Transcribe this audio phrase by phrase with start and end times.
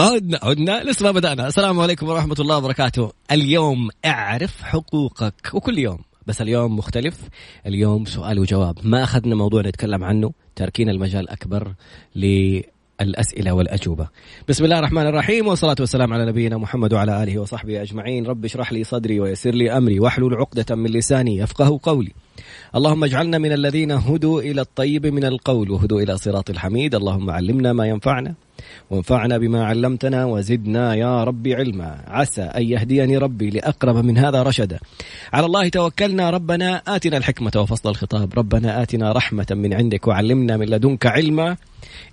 [0.00, 1.46] عدنا عدنا لسه ما بدأنا.
[1.46, 3.12] السلام عليكم ورحمة الله وبركاته.
[3.30, 5.54] اليوم أعرف حقوقك.
[5.54, 7.20] وكل يوم بس اليوم مختلف.
[7.66, 8.78] اليوم سؤال وجواب.
[8.82, 11.74] ما أخذنا موضوع نتكلم عنه؟ تاركين المجال أكبر
[13.00, 14.08] الأسئلة والأجوبة.
[14.48, 18.26] بسم الله الرحمن الرحيم والصلاة والسلام على نبينا محمد وعلى آله وصحبه أجمعين.
[18.26, 22.12] رب اشرح لي صدري ويسر لي أمري واحلل عقدة من لساني يفقه قولي.
[22.74, 26.94] اللهم اجعلنا من الذين هدوا إلى الطيب من القول وهدوا إلى صراط الحميد.
[26.94, 28.34] اللهم علمنا ما ينفعنا
[28.90, 32.04] وانفعنا بما علمتنا وزدنا يا ربي علما.
[32.06, 34.78] عسى أن يهديني ربي لأقرب من هذا رشدا.
[35.32, 36.30] على الله توكلنا.
[36.30, 38.38] ربنا آتنا الحكمة وفصل الخطاب.
[38.38, 41.56] ربنا آتنا رحمة من عندك وعلمنا من لدنك علما.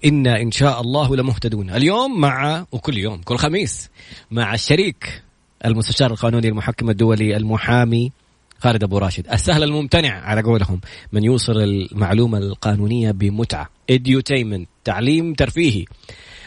[0.05, 1.70] إنا إن شاء الله لمهتدون.
[1.70, 3.90] اليوم مع وكل يوم كل خميس
[4.32, 5.23] مع الشريك
[5.66, 8.12] المستشار القانوني المحكم الدولي المحامي
[8.59, 9.27] خالد أبو راشد.
[9.27, 10.82] السهل الممتنع على قولهم.
[11.12, 13.70] من يوصل المعلومة القانونية بمتعة.
[13.90, 15.85] اديوتيمنت تعليم ترفيهي.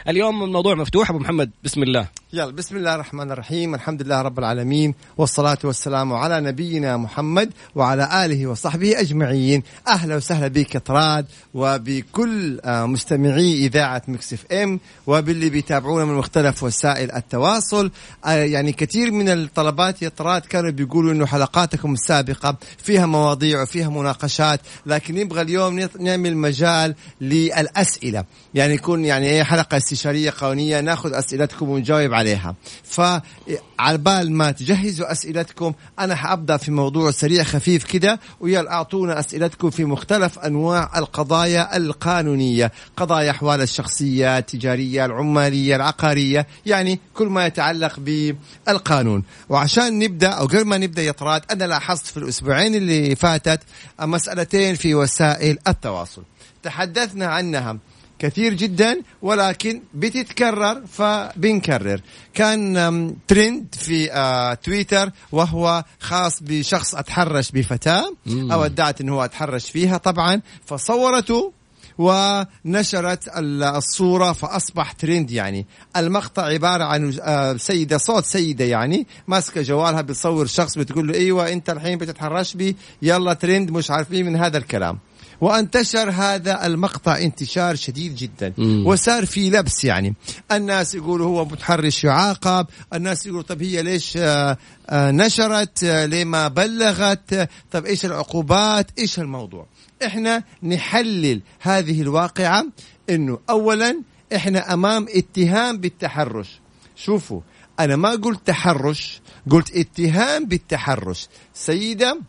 [0.08, 1.10] اليوم الموضوع مفتوح.
[1.10, 2.08] أبو محمد بسم الله.
[2.32, 3.74] يلا بسم الله الرحمن الرحيم.
[3.74, 9.62] الحمد لله رب العالمين والصلاة والسلام على نبينا محمد وعلى آله وصحبه أجمعين.
[9.88, 17.12] أهلا وسهلا بك طراد وبكل آه، مستمعي إذاعة مكسف إم وباللي بيتابعونا من مختلف وسائل
[17.12, 17.90] التواصل.
[18.26, 23.88] آه، يعني كثير من الطلبات يا طراد كانوا بيقولوا أنه حلقاتكم السابقة فيها مواضيع وفيها
[23.88, 28.24] مناقشات لكن نبغى اليوم نعمل مجال للأسئلة.
[28.54, 32.54] يعني يكون يعني حلقة استشارية قانونية نأخذ أسئلتكم ونجاوب عليها.
[32.84, 39.70] فعلى بال ما تجهزوا أسئلتكم أنا حأبدأ في موضوع سريع خفيف كده ويلا أعطونا أسئلتكم
[39.70, 42.72] في مختلف أنواع القضايا القانونية.
[42.96, 49.24] قضايا أحوال الشخصية التجارية العمالية العقارية يعني كل ما يتعلق بالقانون.
[49.48, 53.60] وعشان نبدأ أو قبل ما نبدأ يا طراد أنا لاحظت في الأسبوعين اللي فاتت
[54.00, 56.22] مسألتين في وسائل التواصل.
[56.62, 57.78] تحدثنا عنها.
[58.20, 62.00] كثير جدا ولكن بتتكرر فبنكرر.
[62.34, 69.70] كان ترند في آه تويتر وهو خاص بشخص أتحرش بفتاة أو ادعت إنه هو أتحرش
[69.70, 71.52] فيها طبعا فصورته
[71.98, 75.66] ونشرت الصورة فأصبح ترند يعني.
[75.96, 81.52] المقطع عبارة عن آه، سيدة صوت سيدة يعني ماسكة جوالها بتصور شخص بتقول له أيوة
[81.52, 84.98] أنت الحين بتتحرش بي يلا ترند مش عارفين من هذا الكلام.
[85.40, 88.52] وانتشر هذا المقطع انتشار شديد جدا.
[88.58, 88.86] مم.
[88.86, 90.14] وصار في لبس يعني.
[90.52, 92.66] الناس يقولوا هو متحرش يعاقب.
[92.94, 94.58] الناس يقولوا طب هي ليش آه،
[94.90, 99.66] آه، نشرت؟ آه، ليه ما بلغت؟ طب إيش العقوبات؟ إيش الموضوع؟
[100.06, 102.66] إحنا نحلل هذه الواقعة
[103.10, 104.02] إنه اولا
[104.36, 106.60] إحنا أمام اتهام بالتحرش.
[106.96, 107.40] شوفوا
[107.80, 109.20] أنا ما قلت تحرش
[109.50, 111.28] قلت اتهام بالتحرش.
[111.54, 112.20] سيدة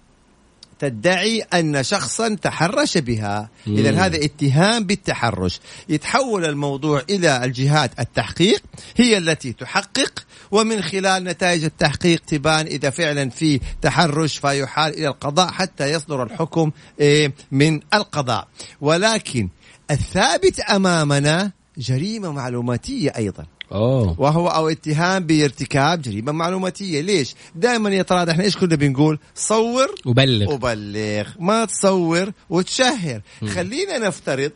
[0.82, 3.50] تدعي أن شخصا تحرش بها.
[3.68, 5.60] إذا هذا اتهام بالتحرش.
[5.90, 8.64] يتحول الموضوع إلى الجهات التحقيق
[8.98, 15.52] هي التي تحقق ومن خلال نتائج التحقيق تبان إذا فعلا في تحرش فيحال إلى القضاء
[15.52, 18.48] حتى يصدر الحكم إيه، من القضاء.
[18.82, 19.50] ولكن
[19.92, 23.46] الثابت أمامنا جريمة معلوماتية أيضا.
[23.72, 24.16] أوه.
[24.20, 27.02] وهو أو اتهام بارتكاب جريمة معلوماتية.
[27.02, 30.54] ليش؟ دائما يا ترى إحنا إيش كنا بنقول؟ صور وبلغ.
[30.54, 31.28] وبلغ.
[31.40, 33.22] ما تصور وتشهر.
[33.42, 33.48] م.
[33.48, 34.52] خلينا نفترض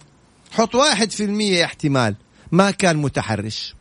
[0.52, 2.16] حط واحد في المية احتمال
[2.52, 3.76] ما كان متحرش.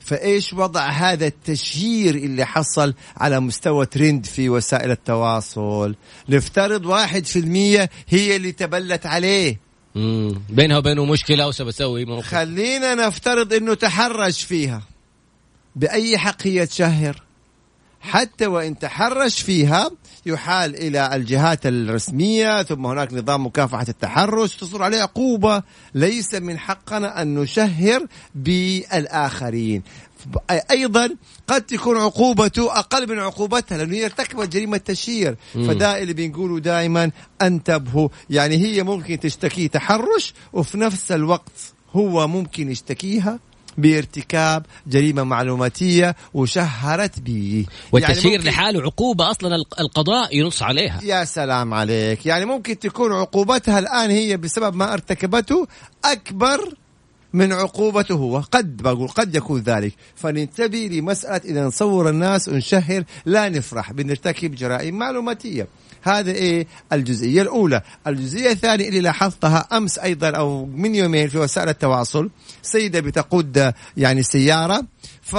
[0.00, 5.94] فإيش وضع هذا التشهير اللي حصل على مستوى ترند في وسائل التواصل؟
[6.28, 9.71] نفترض واحد في المية هي اللي تبلت عليه.
[10.50, 12.26] بينها وبينه مشكلة وسبسوي موقف.
[12.26, 14.82] خلينا نفترض إنه تحرش فيها
[15.76, 17.22] بأي حق هي تشهر.
[18.00, 19.90] حتى وإن تحرش فيها
[20.26, 25.62] يحال إلى الجهات الرسمية ثم هناك نظام مكافحة التحرش تصدر عليه عقوبه
[25.94, 29.82] ليس من حقنا أن نشهر بالآخرين.
[30.70, 31.16] أيضا
[31.52, 37.10] قد تكون عقوبته أقل من عقوبتها لأنه هي ارتكبت جريمة تشهير فدا اللي بنقوله دائما
[37.42, 38.08] انتبهوا.
[38.30, 41.52] يعني هي ممكن تشتكي تحرش وفي نفس الوقت
[41.92, 43.38] هو ممكن يشتكيها
[43.78, 47.66] بارتكاب جريمة معلوماتية وشهرت به.
[47.92, 51.00] والتشهير يعني لحاله عقوبة أصلا القضاء ينص عليها.
[51.02, 52.26] يا سلام عليك.
[52.26, 55.66] يعني ممكن تكون عقوبتها الآن هي بسبب ما ارتكبته
[56.04, 56.74] أكبر
[57.32, 59.94] من عقوبته هو قد بقول قد يكون ذلك.
[60.16, 65.66] فننتبه لمسألة إذا نصور الناس ونشهر لا نفرح بنرتكب جرائم معلوماتية.
[66.02, 67.82] هذا إيه؟ الجزئية الأولى.
[68.06, 72.30] الجزئية الثانية اللي لاحظتها أمس أيضا أو من يومين في وسائل التواصل.
[72.62, 74.86] سيدة بتقود يعني سيارة
[75.22, 75.36] ف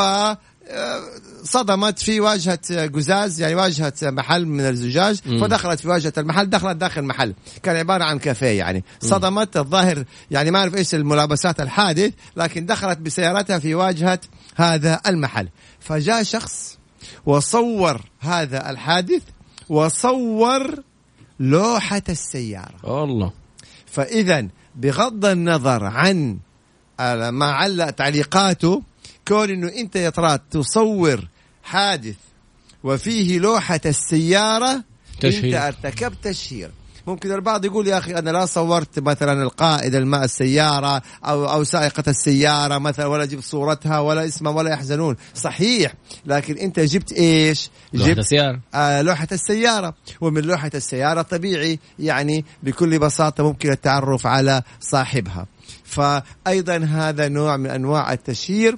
[1.44, 5.42] صدمت في واجهة قزاز يعني واجهة محل من الزجاج مم.
[5.42, 8.84] فدخلت في واجهة المحل دخلت داخل المحل كان عبارة عن كافيه يعني.
[9.00, 14.20] صدمت الظاهر يعني ما أعرف إيش الملابسات الحادث لكن دخلت بسيارتها في واجهة
[14.56, 15.50] هذا المحل.
[15.80, 16.78] فجاء شخص
[17.26, 19.22] وصور هذا الحادث
[19.70, 20.84] وصور
[21.40, 22.76] لوحة السيارة.
[22.84, 23.32] والله
[23.86, 26.38] فاذا بغض النظر عن
[27.30, 28.84] ما علق تعليقاته
[29.28, 31.28] كون إنه أنت يا تصور
[31.64, 32.16] حادث
[32.84, 34.84] وفيه لوحة السيارة
[35.22, 35.46] تشهير.
[35.46, 36.72] انت ارتكبت تشهير.
[37.08, 42.04] ممكن البعض يقول يا أخي أنا لا صورت مثلا القائد الماء السيارة أو أو سائقة
[42.08, 45.16] السيارة مثلا ولا جبت صورتها ولا اسمها ولا يحزنون.
[45.36, 45.94] صحيح
[46.26, 48.60] لكن أنت جبت إيش؟ لوحة جبت السيارة.
[48.76, 49.94] آه لوحة السيارة.
[50.22, 55.46] ومن لوحة السيارة طبيعي يعني بكل بساطة ممكن التعرف على صاحبها.
[55.84, 58.78] فأيضا هذا نوع من أنواع التشهير.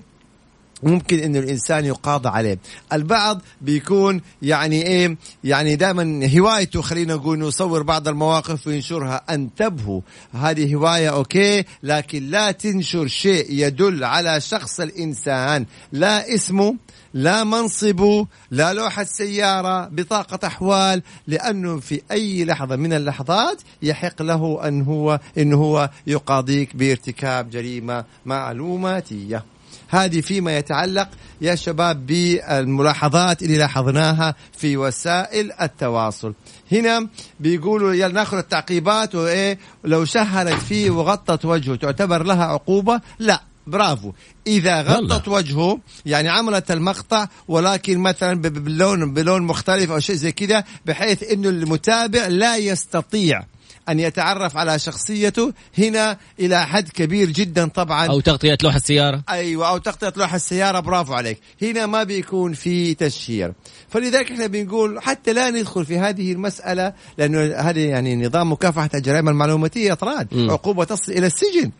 [0.83, 2.59] ممكن إنه الإنسان يقاضى عليه.
[2.93, 9.21] البعض بيكون يعني إيه يعني دائما هوايته خلينا نقول يصور بعض المواقف وينشرها.
[9.29, 10.01] انتبهوا
[10.33, 15.65] هذه هواية أوكي لكن لا تنشر شيء يدل على شخص الإنسان.
[15.91, 16.75] لا اسمه
[17.13, 24.67] لا منصبه لا لوحة سيارة بطاقة أحوال لأنه في أي لحظة من اللحظات يحق له
[24.67, 29.43] أن هو إن هو يقاضيك بارتكاب جريمة معلوماتية.
[29.87, 31.09] هذه فيما يتعلق
[31.41, 36.33] يا شباب بالملاحظات اللي لاحظناها في وسائل التواصل.
[36.71, 37.07] هنا
[37.39, 44.11] بيقولوا ناخذ التعقيبات وإيه لو شهرت فيه وغطت وجهه تعتبر لها عقوبة؟ لا برافو.
[44.47, 50.15] إذا غطت وجهه يعني عملت المقطع ولكن مثلا ب- ب- بلون بلون مختلف أو شيء
[50.15, 53.43] زي كذا بحيث إنه المتابع لا يستطيع
[53.89, 58.07] أن يتعرف على شخصيته هنا إلى حد كبير جدا طبعا.
[58.07, 59.23] أو تغطية لوحة السيارة.
[59.29, 60.79] أيوه أو تغطية لوحه السيارة.
[60.79, 61.39] برافو عليك.
[61.61, 63.53] هنا ما بيكون في تشهير.
[63.89, 69.29] فلذلك إحنا بنقول حتى لا ندخل في هذه المسألة لأنه هذه يعني نظام مكافحة الجرائم
[69.29, 70.51] المعلوماتية إطراد مم.
[70.51, 71.71] عقوبة تصل إلى السجن.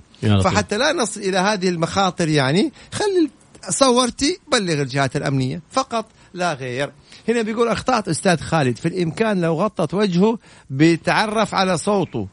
[0.44, 3.30] فحتى لا نصل إلى هذه المخاطر يعني خلي
[3.70, 5.62] صورتي بلغ الجهات الأمنية.
[5.72, 6.92] فقط لا غير.
[7.30, 8.78] هنا بيقول أخطأت أستاذ خالد.
[8.78, 10.40] في الإمكان لو غطت وجهه
[10.70, 12.28] بيتعرف على صوته.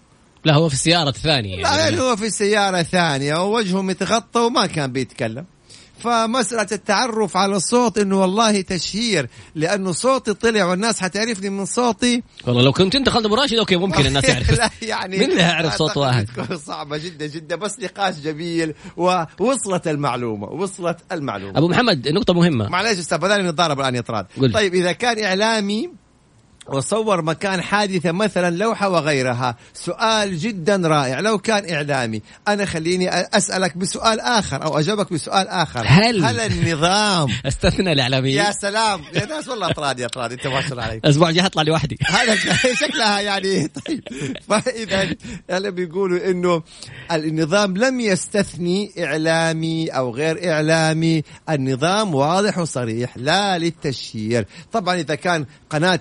[0.44, 4.66] لا هو في السيارة الثانية لا يعني يعني هو في سيارة ثانية ووجهه متغطى وما
[4.66, 5.44] كان بيتكلم.
[6.02, 12.22] فمسألة التعرف على الصوت إنه والله تشهير لأنه صوتي طلع والناس حتعرفني من صوتي.
[12.46, 15.42] والله لو كنت أنت خالد أبو راشد أوكي ممكن الناس لا يعرف يعني مين اللي
[15.42, 16.28] هيعرف صوت واحد؟
[16.66, 17.56] صعبة جدا جدا.
[17.56, 21.58] بس نقاش جميل ووصلت المعلومة وصلت المعلومة.
[21.58, 22.68] أبو محمد نقطة مهمة.
[22.68, 24.52] معلش أستاذ بدل نتضارب الآن يا طراد قل.
[24.52, 26.01] طيب إذا كان إعلامي
[26.72, 29.56] وصور مكان حادثة مثلا لوحة وغيرها.
[29.74, 31.20] سؤال جدا رائع.
[31.20, 35.84] لو كان إعلامي أنا خليني أسألك بسؤال آخر أو أجاوبك بسؤال آخر.
[35.86, 38.44] هل- هل النظام؟ استثنى الإعلاميين.
[38.44, 39.00] يا سلام.
[39.14, 41.04] يا ناس والله أطراد يا أطراد أنت ما شاء الله عليك.
[41.04, 41.98] الأسبوع الجاي اطلع لوحدي.
[42.08, 42.34] هذا
[42.82, 44.00] شكلها يعني طيب.
[44.48, 45.14] فإذا
[45.48, 46.62] يعني بيقولوا إنه
[47.12, 51.22] النظام لم يستثني إعلامي أو غير إعلامي.
[51.50, 56.00] النظام واضح وصريح لا للتشهير طبعا إذا كان قناة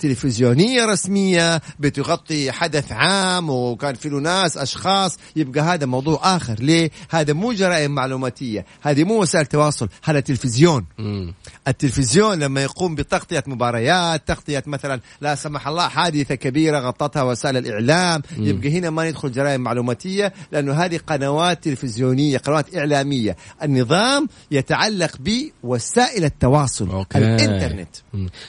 [0.62, 5.18] تلفزيونيه رسمية بتغطي حدث عام وكان في له ناس أشخاص.
[5.36, 6.56] يبقى هذا موضوع آخر.
[6.60, 8.66] ليه؟ هذا مو جرائم معلوماتية.
[8.82, 10.86] هذه مو وسائل تواصل هذا تلفزيون.
[10.98, 11.34] مم.
[11.68, 18.22] التلفزيون لما يقوم بتغطية مباريات تغطية مثلا لا سمح الله حادثة كبيرة غطتها وسائل الإعلام.
[18.38, 18.46] مم.
[18.46, 23.38] يبقى هنا ما ندخل جرائم معلوماتية لأنه هذه قنوات تلفزيونية قنوات إعلامية.
[23.64, 27.18] النظام يتعلق بوسائل التواصل okay.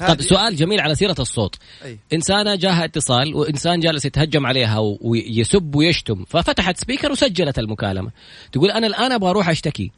[0.00, 1.56] هذه- طب سؤال جميل على سيرة الصوت.
[1.92, 1.98] أي.
[2.12, 8.10] إنسانة جاها اتصال وإنسان جالس يتهجم عليها ويسب ويشتم ففتحت speaker وسجلت المكالمة
[8.52, 9.90] تقول أنا الآن أبغى أروح أشتكي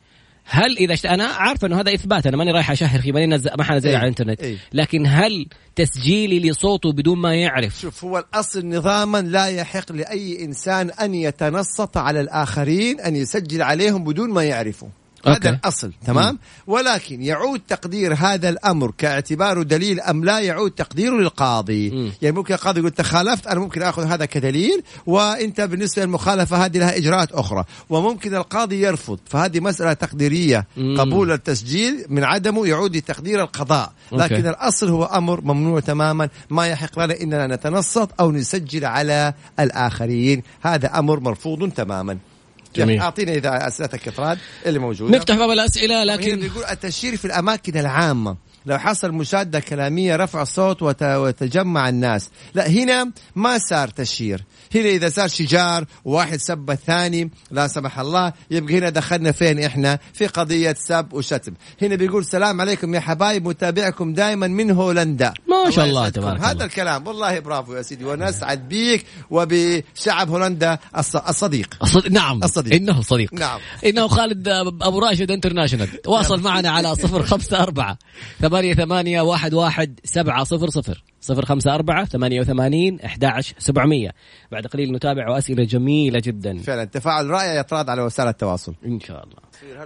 [0.44, 1.14] هل إذا.
[1.14, 3.50] أنا عارفه إنه هذا إثبات أنا ماني رايح أشهر فيه ماني نزل...
[3.58, 3.96] ما حنزله إيه.
[3.96, 4.56] على الإنترنت إيه.
[4.72, 5.46] لكن هل
[5.76, 11.96] تسجيلي لصوته بدون ما يعرف شوف هو الأصل نظاما لا يحق لأي إنسان أن يتنصت
[11.96, 14.88] على الآخرين أن يسجل عليهم بدون ما يعرفوا
[15.26, 15.49] okay.
[15.49, 21.90] هذا الأصل تمام ولكن يعود تقدير هذا الأمر كاعتباره دليل أم لا يعود تقديره للقاضي
[21.90, 22.12] مم.
[22.23, 26.97] يعني ممكن القاضي يقول تخالفت أنا ممكن أخذ هذا كدليل وأنت بالنسبة للمخالفة هذه لها
[26.97, 31.00] إجراءات أخرى وممكن القاضي يرفض فهذه مسألة تقديرية مم.
[31.00, 34.25] قبول التسجيل من عدمه يعود لتقدير القضاء okay.
[34.25, 40.43] لكن الأصل هو أمر ممنوع تماما ما يحق لنا إننا نتنصت أو نسجل على الآخرين
[40.62, 42.19] هذا أمر مرفوض تماما
[42.76, 43.00] جميل.
[43.00, 48.37] أعطينا إذا أسئلتك إفراد اللي موجودة نفتح باب الأسئلة لكن بيقول التشهير في الأماكن العامة
[48.66, 52.30] لو حصل مشادة كلامية رفع صوت وت- وتجمع الناس.
[52.54, 54.44] لا هنا ما صار تشهير
[54.75, 59.99] هنا إذا صار شجار وواحد سب الثاني لا سمح الله يبقى هنا دخلنا فين إحنا؟
[60.12, 61.54] في قضية سب وشتم.
[61.83, 65.35] هنا بيقول سلام عليكم يا حبايب متابعكم دائما من هولندا.
[65.49, 66.21] ما شاء الله يسعدكم.
[66.21, 66.64] تبارك هذا الله.
[66.64, 71.75] الكلام والله برافو يا سيدي ونسعد بيك وبشعب هولندا الص- الصديق.
[71.83, 72.40] الصديق نعم.
[72.44, 72.75] الصديق.
[72.75, 73.35] إنه صديق.
[73.35, 73.61] نعم.
[73.87, 74.49] إنه خالد
[74.83, 77.99] أبو راشد international تواصل معنا على صفر خمسة أربعة.
[78.54, 81.04] ثمانية ثمانية واحد واحد سبعة صفر صفر.
[81.20, 84.11] صفر خمسة أربعة ثمانية وثمانين أحد سبعمية.
[84.52, 86.58] بعد قليل نتابع وأسئلة جميلة جدا.
[86.58, 86.84] فعلا.
[86.84, 88.75] تفاعل رائع يطراد على وسائل التواصل.
[88.87, 89.37] إن شاء الله.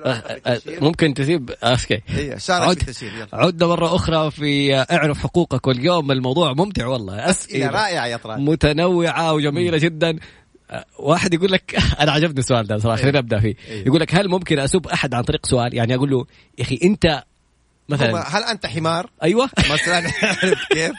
[0.04, 2.00] أه، أه، ممكن تسيب okay.
[2.36, 3.28] شارك عد.
[3.32, 7.30] عدنا مرة أخرى في اعرف حقوقك واليوم الموضوع ممتع والله.
[7.30, 8.38] أسئلة رائعة يا طراد.
[8.38, 10.18] متنوعة وجميلة جدا.
[10.70, 13.54] أه، واحد يقول لك أنا عجبني السؤال ده صراحة خلينا نبدأ فيه.
[13.70, 13.86] أيوه.
[13.86, 16.26] يقول لك هل ممكن اسب أحد عن طريق سؤال؟ يعني أقول له
[16.58, 17.24] يا أخي أنت
[17.88, 18.36] مثلا.
[18.38, 19.50] هل أنت حمار؟ أيوه.
[19.70, 20.92] مثلا عرفت كيف؟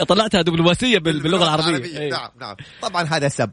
[0.08, 1.98] طلعتها دبلوماسية بال- باللغة العربية.
[1.98, 2.10] أيوه.
[2.18, 2.56] نعم نعم.
[2.82, 3.50] طبعا هذا سب.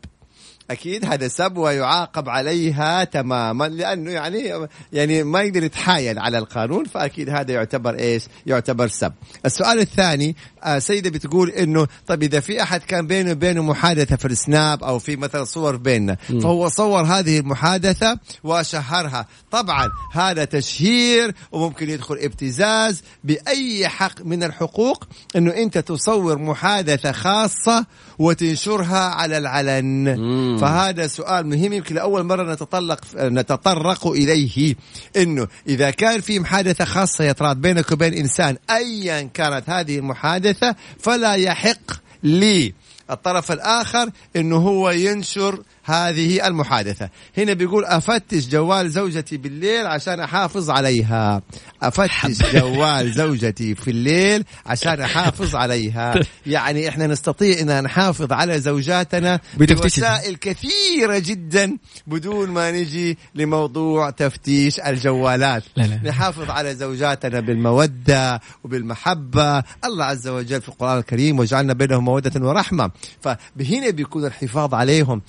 [0.72, 7.30] أكيد هذا سب ويعاقب عليها تماما لأنه يعني يعني ما يقدر يتحايل على القانون فأكيد
[7.30, 9.14] هذا يعتبر إيش؟ يعتبر سب.
[9.46, 14.26] السؤال الثاني آه سيدة بتقول إنه طيب إذا في أحد كان بينه وبينه محادثة في
[14.26, 21.90] السناب أو في مثلا صور بيننا فهو صور هذه المحادثة وشهرها طبعا هذا تشهير وممكن
[21.90, 25.04] يدخل ابتزاز بأي حق من الحقوق
[25.36, 27.86] إنه أنت تصور محادثة خاصة
[28.20, 31.74] وتنشرها على العلن فهذا سؤال مهم.
[31.74, 34.76] يمكن لأول مرة نتطلق نتطرق إليه.
[35.18, 41.34] إنه إذا كان في محادثه خاصة يطراد بينك وبين إنسان ايا كانت هذه المحادثة فلا
[41.34, 41.92] يحق
[42.24, 42.74] لي
[43.12, 47.10] الطرف الآخر إنه هو ينشر هذه المحادثة.
[47.38, 51.42] هنا بيقول أفتش جوال زوجتي بالليل عشان أحافظ عليها.
[51.82, 56.16] أفتش جوال زوجتي في الليل عشان أحافظ عليها.
[56.46, 61.78] يعني إحنا نستطيع إن نحافظ على زوجاتنا بوسائل كثيرة جدا
[62.08, 65.64] بدون ما نجي لموضوع تفتيش الجوالات.
[65.76, 66.00] لا لا.
[66.04, 69.64] نحافظ على زوجاتنا بالمودة وبالمحبة.
[69.86, 72.92] الله عز وجل في القرآن الكريم وجعلنا بينهم مودة ورحمة.
[73.22, 75.22] فهنا بيكون الحفاظ عليهم.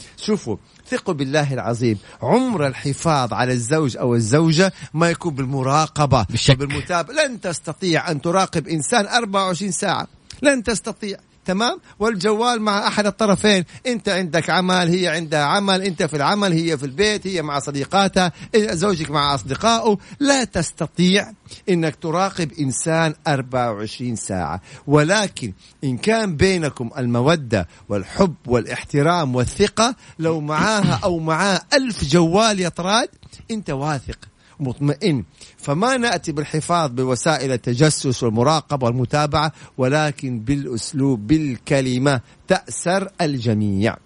[0.49, 0.57] شوفوا
[0.91, 1.99] ثقوا بالله العظيم.
[2.23, 6.55] عمر الحفاظ على الزوج أو الزوجة ما يكون بالمراقبة بالشك.
[6.55, 7.15] وبالمتابعة.
[7.15, 10.07] لن تستطيع أن تراقب إنسان 24 ساعة.
[10.43, 11.19] لن تستطيع.
[11.49, 13.65] تمام؟ والجوال مع أحد الطرفين.
[13.87, 18.33] أنت عندك عمل هي عندها عمل أنت في العمل هي في البيت هي مع صديقاتها
[18.57, 19.99] زوجك مع أصدقائه.
[20.21, 21.33] لا تستطيع
[21.69, 24.61] إنك تراقب إنسان 24 ساعة.
[24.87, 25.53] ولكن
[25.85, 33.09] إن كان بينكم المودة والحب والاحترام والثقة لو معاها أو معاه ألف جوال يطراد
[33.51, 34.19] أنت واثق.
[34.61, 35.25] مطمئن.
[35.57, 43.97] فما نأتي بالحفاظ بوسائل التجسس والمراقبة والمتابعة ولكن بالأسلوب بالكلمة تأسر الجميع.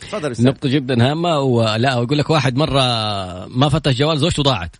[0.00, 0.34] تفضل.
[0.40, 2.82] نقطة جدا هامة ولا أقول لك واحد مرة
[3.46, 4.76] ما فتش جوال زوجته ضاعت.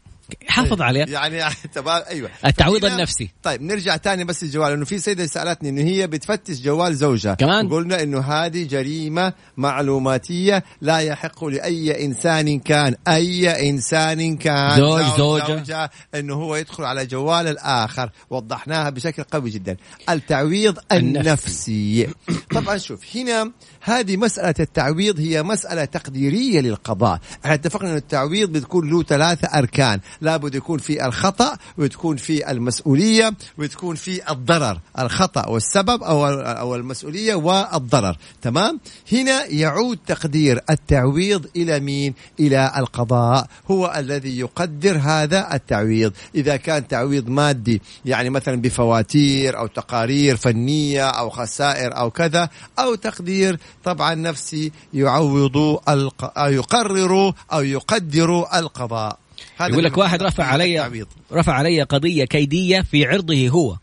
[0.49, 2.31] حافظ عليه يعني تمام أيوه.
[2.47, 3.31] التعويض النفسي.
[3.43, 7.35] طيب نرجع تاني بس الجوال إنه في سيدة سألتني إنه هي بتفتش جوال زوجها.
[7.35, 15.03] كمان؟ قلنا إنه هذه جريمة معلوماتية لا يحق لأي إنسان كان أي إنسان كان زوج،
[15.19, 15.47] زوجة.
[15.47, 18.11] زوجة إنه هو يدخل على جوال الآخر.
[18.31, 19.77] وضحناها بشكل قوي جدا.
[20.09, 22.09] التعويض النفسي.
[22.57, 27.21] طبعا شوف هنا هذه مسألة التعويض هي مسألة تقديرية للقضاء.
[27.45, 30.01] إحنا اتفقنا ان التعويض بتكون له ثلاثة أركان.
[30.21, 34.81] لابد يكون في الخطأ وتكون في المسؤولية وتكون في الضرر.
[34.99, 38.17] الخطأ والسبب أو أو المسؤولية والضرر.
[38.43, 38.81] تمام؟
[39.13, 43.47] هنا يعود تقدير التعويض إلى مين؟ إلى القضاء.
[43.71, 46.13] هو الذي يقدر هذا التعويض.
[46.35, 52.49] إذا كان تعويض مادي يعني مثلا بفواتير أو تقارير فنية أو خسائر أو كذا
[52.79, 55.57] أو تقدير طبعا نفسي يعوض
[55.89, 56.39] الق...
[56.39, 59.19] أو يقرر أو يقدر القضاء.
[59.69, 61.05] يقول لك واحد رفع علي.
[61.33, 63.77] رفع علي قضية كيدية في عرضه هو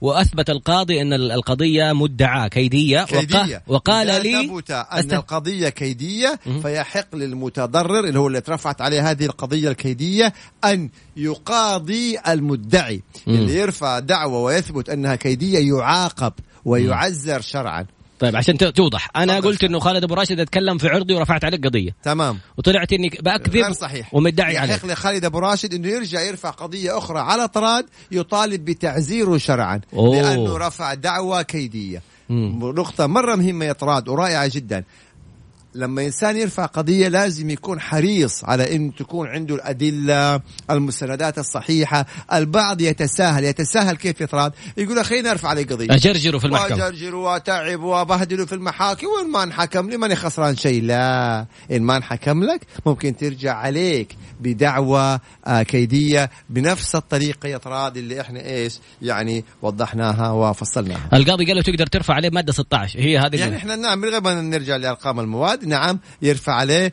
[0.00, 6.40] وأثبت القاضي أن القضية مدعاة كيدية, كيدية وقا وقال إذا لي ثبت أست- القضية كيدية
[6.46, 6.60] مهم.
[6.60, 10.32] فيحق للمتضرر اللي هو اللي اترفعت عليه هذه القضية الكيدية
[10.64, 13.34] أن يقاضي المدعي مم.
[13.34, 16.32] اللي يرفع دعوة ويثبت أنها كيدية يعاقب
[16.64, 17.86] ويعزر شرعا
[18.18, 19.08] طيب عشان توضح.
[19.16, 19.48] أنا تفضل.
[19.48, 21.96] قلت أنه خالد أبو راشد أتكلم في عرضي ورفعت عليك قضية.
[22.02, 22.38] تمام.
[22.56, 24.14] وطلعت إني بأكذب غير صحيح.
[24.14, 29.38] ومدعي عليك يحق لخالد أبو راشد إنه يرجع يرفع قضية أخرى على طراد يطالب بتعزيره
[29.38, 30.22] شرعا أوه.
[30.22, 32.02] لأنه رفع دعوى كيدية.
[32.28, 32.72] مم.
[32.76, 34.84] نقطة مرة مهمة يا طراد ورائعة جدا.
[35.74, 42.80] لما إنسان يرفع قضية لازم يكون حريص على إن تكون عنده الأدلة المستندات الصحيحة البعض
[42.80, 43.44] يتساهل.
[43.44, 45.94] يتساهل كيف يطراد يقول خلينا أرفع عليه قضية.
[45.94, 46.84] اجرجره في المحكمة.
[46.84, 50.82] واجرجر وأتعب وابهدله في المحاكم وإن ما انحكم لي ماني خسران شيء.
[50.82, 57.96] لا إن ما انحكم لك ممكن ترجع عليك بدعوى آه كيدية بنفس الطريقة يا طراد
[57.96, 61.08] اللي إحنا إيش؟ يعني وضحناها وفصلناها.
[61.12, 64.20] القاضي قال له تقدر ترفع عليه مادة 16 هي هذه يعني إحنا نعم من غير
[64.20, 65.57] ما نرجع لأرقام المواد.
[65.64, 66.92] نعم يرفع عليه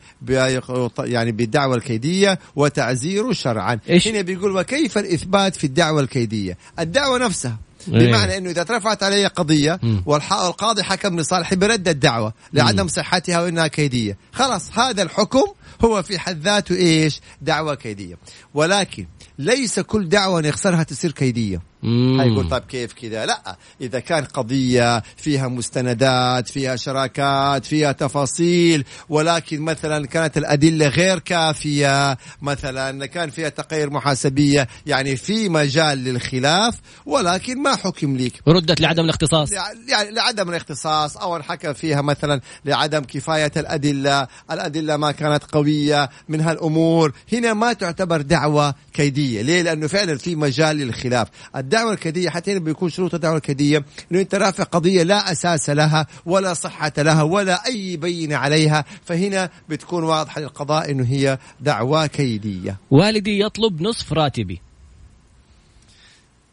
[0.98, 3.78] يعني بالدعوة الكيدية وتعزيره شرعا.
[3.88, 7.58] إيش؟ هنا بيقول وكيف الإثبات في الدعوة الكيدية؟ الدعوة نفسها
[7.88, 8.06] إيه.
[8.06, 14.16] بمعنى إنه إذا رفعت علي قضية والقاضي حكم لصالحي برد الدعوة لعدم صحتها وإنها كيدية.
[14.32, 15.44] خلاص هذا الحكم
[15.84, 18.18] هو في حد ذاته إيش؟ دعوة كيدية.
[18.54, 19.06] ولكن
[19.38, 21.60] ليس كل دعوة نخسرها تصير كيدية.
[21.84, 29.60] هيقول طيب كيف كذا؟ لا إذا كان قضية فيها مستندات فيها شراكات فيها تفاصيل ولكن
[29.60, 37.62] مثلا كانت الأدلة غير كافية مثلا كان فيها تقارير محاسبية يعني في مجال للخلاف ولكن
[37.62, 38.32] ما حكم ليك.
[38.48, 39.52] ردت لعدم الاختصاص.
[39.88, 46.40] يعني لعدم الاختصاص أو انحكم فيها مثلا لعدم كفاية الأدلة الأدلة ما كانت قوية من
[46.40, 47.12] هالأمور.
[47.32, 49.42] هنا ما تعتبر دعوة كيدية.
[49.42, 51.28] ليه؟ لأنه فعلا في مجال للخلاف.
[51.66, 56.06] الدعوة الكيدية حتى هنا بيكون شروط الدعوة الكيدية إنه أنت رافع قضية لا أساس لها
[56.26, 62.76] ولا صحة لها ولا أي بينه عليها فهنا بتكون واضحة للقضاء إنه هي دعوة كيدية.
[62.90, 64.60] والدي يطلب نصف راتبي.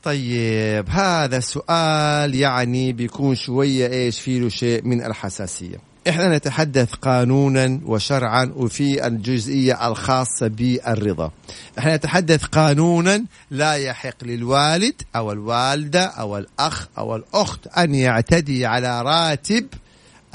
[0.03, 5.92] طيب هذا السؤال يعني بيكون شوية إيش فيه له شيء من الحساسية.
[6.09, 11.31] إحنا نتحدث قانونا وشرعا وفي الجزئية الخاصة بالرضا.
[11.79, 19.01] إحنا نتحدث قانونا لا يحق للوالد أو الوالدة أو الأخ أو الأخت أن يعتدي على
[19.01, 19.67] راتب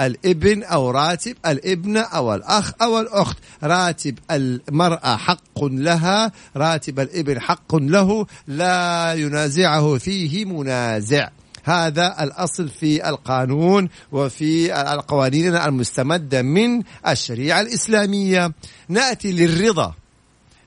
[0.00, 3.36] الابن أو راتب الابنة أو الأخ أو الأخت.
[3.62, 11.28] راتب المرأة حق لها راتب الابن حق له لا ينازعه فيه منازع.
[11.68, 18.52] هذا الأصل في القانون وفي القوانين المستمدة من الشريعة الإسلامية.
[18.88, 19.94] نأتي للرضا.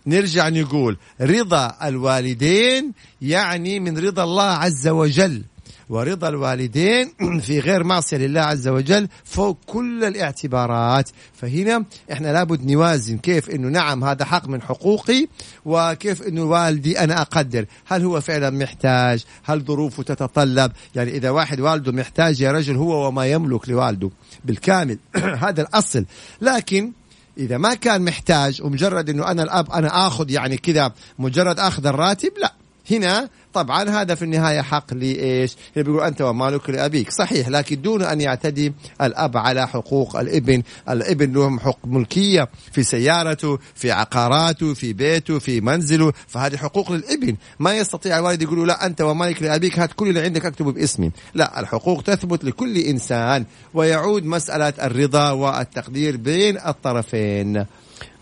[0.06, 5.44] نرجع نقول رضا الوالدين يعني من رضا الله عز وجل.
[5.92, 7.14] ورضا الوالدين
[7.46, 11.10] في غير معصية لله عز وجل فوق كل الاعتبارات.
[11.34, 15.28] فهنا إحنا لابد نوازن كيف إنه نعم هذا حق من حقوقي
[15.66, 17.66] وكيف إنه والدي أنا أقدر.
[17.86, 23.08] هل هو فعلا محتاج؟ هل ظروفه تتطلب؟ يعني إذا واحد والده محتاج يا رجل هو
[23.08, 24.10] وما يملك لوالده.
[24.46, 24.98] بالكامل
[25.46, 26.06] هذا الأصل.
[26.42, 26.92] لكن
[27.38, 32.32] إذا ما كان محتاج ومجرد إنه أنا الأب أنا آخذ يعني كذا مجرد آخذ الراتب
[32.42, 32.54] لا.
[32.92, 37.12] هنا طبعا هذا في النهاية حق لإيش؟ بيقول أنت ومالك لأبيك.
[37.12, 40.64] صحيح لكن دون أن يعتدي الأب على حقوق الإبن.
[40.90, 46.14] الإبن لهم حقوق ملكية في سيارته في عقاراته في بيته في منزله.
[46.28, 47.36] فهذه حقوق للإبن.
[47.60, 49.80] ما يستطيع الوالد يقول لا أنت ومالك لأبيك.
[49.80, 51.12] هات كل اللي عندك اكتبه باسمي.
[51.34, 53.46] لا الحقوق تثبت لكل إنسان.
[53.74, 57.66] ويعود مسألة الرضا والتقدير بين الطرفين.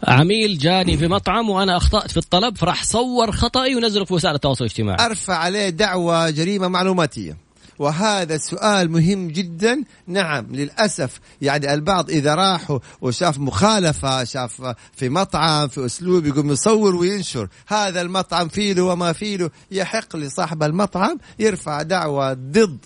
[0.08, 4.66] عميل جاني في مطعم وأنا أخطأت في الطلب فراح صور خطأي ونزله في وسائل التواصل
[4.66, 5.06] الاجتماعي.
[5.06, 7.38] أرفع عليه دعوى جريمة معلوماتية.
[7.80, 9.84] وهذا السؤال مهم جدا.
[10.08, 16.96] نعم للأسف يعني البعض إذا راحوا وشاف مخالفة شاف في مطعم في أسلوب يقوم يصور
[16.96, 22.78] وينشر هذا المطعم فيه وما فيه يحق لصاحب المطعم يرفع دعوة ضد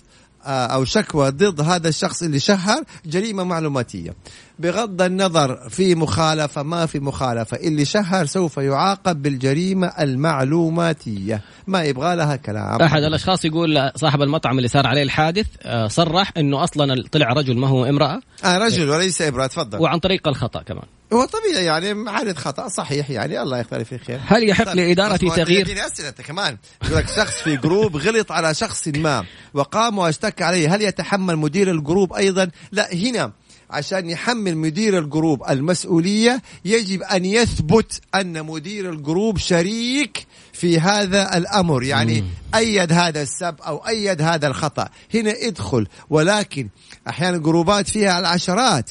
[0.44, 4.14] آه، أو شكوى ضد هذا الشخص اللي شهر جريمة معلوماتية.
[4.58, 11.40] بغض النظر في مخالفة ما في مخالفة اللي شهر سوف يعاقب بالجريمة المعلوماتية.
[11.66, 12.82] ما يبغى لها كلام.
[12.82, 17.58] أحد الأشخاص يقول صاحب المطعم اللي صار عليه الحادث آه، صرح أنه أصلا طلع رجل
[17.58, 18.20] ما هو امرأة.
[18.44, 19.80] آه رجل وليس امرأة تفضل.
[19.80, 20.84] وعن طريق الخطأ كمان.
[21.12, 24.20] هو طبيعي يعني حادث خطأ صحيح يعني الله يختار في خير.
[24.26, 24.76] هل يحق طيب.
[24.76, 26.56] لإدارة تغيير؟ أسئلة انت كمان.
[26.84, 30.74] يقول لك شخص في group غلط على شخص ما وقام واشتكى عليه.
[30.74, 33.32] هل يتحمل مدير ال group أيضا؟ لا هنا
[33.70, 40.80] عشان يحمل مدير ال group المسؤولية يجب أن يثبت أن مدير ال group شريك في
[40.80, 41.82] هذا الأمر.
[41.82, 42.28] يعني مم.
[42.54, 44.88] أيد هذا السب أو أيد هذا الخطأ.
[45.14, 45.86] هنا ادخل.
[46.10, 46.68] ولكن
[47.08, 48.90] أحيانا جروبات فيها العشرات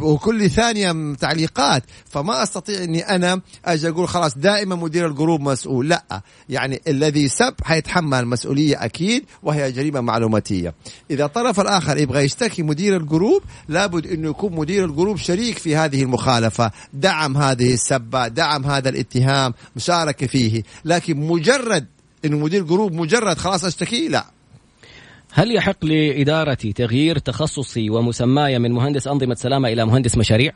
[0.00, 1.82] وكل ثانية تعليقات.
[2.10, 5.88] فما أستطيع أني أنا أجي أقول خلاص دائما مدير ال group مسؤول.
[5.88, 6.22] لا.
[6.48, 10.74] يعني الذي سب حيتحمل المسؤولية أكيد وهي جريمة معلوماتية.
[11.10, 15.58] إذا الطرف الآخر يبغى يشتكي مدير ال group لابد أنه يكون مدير ال group شريك
[15.58, 16.70] في هذه المخالفة.
[16.92, 20.62] دعم هذه السبة دعم هذا الاتهام مشاركة فيه.
[20.92, 21.86] لكن مجرد
[22.24, 24.26] انه مدير group مجرد خلاص أشتكي لا
[25.32, 30.52] هل يحق لإدارتي تغيير تخصصي ومسماي من مهندس أنظمة سلامة إلى مهندس مشاريع؟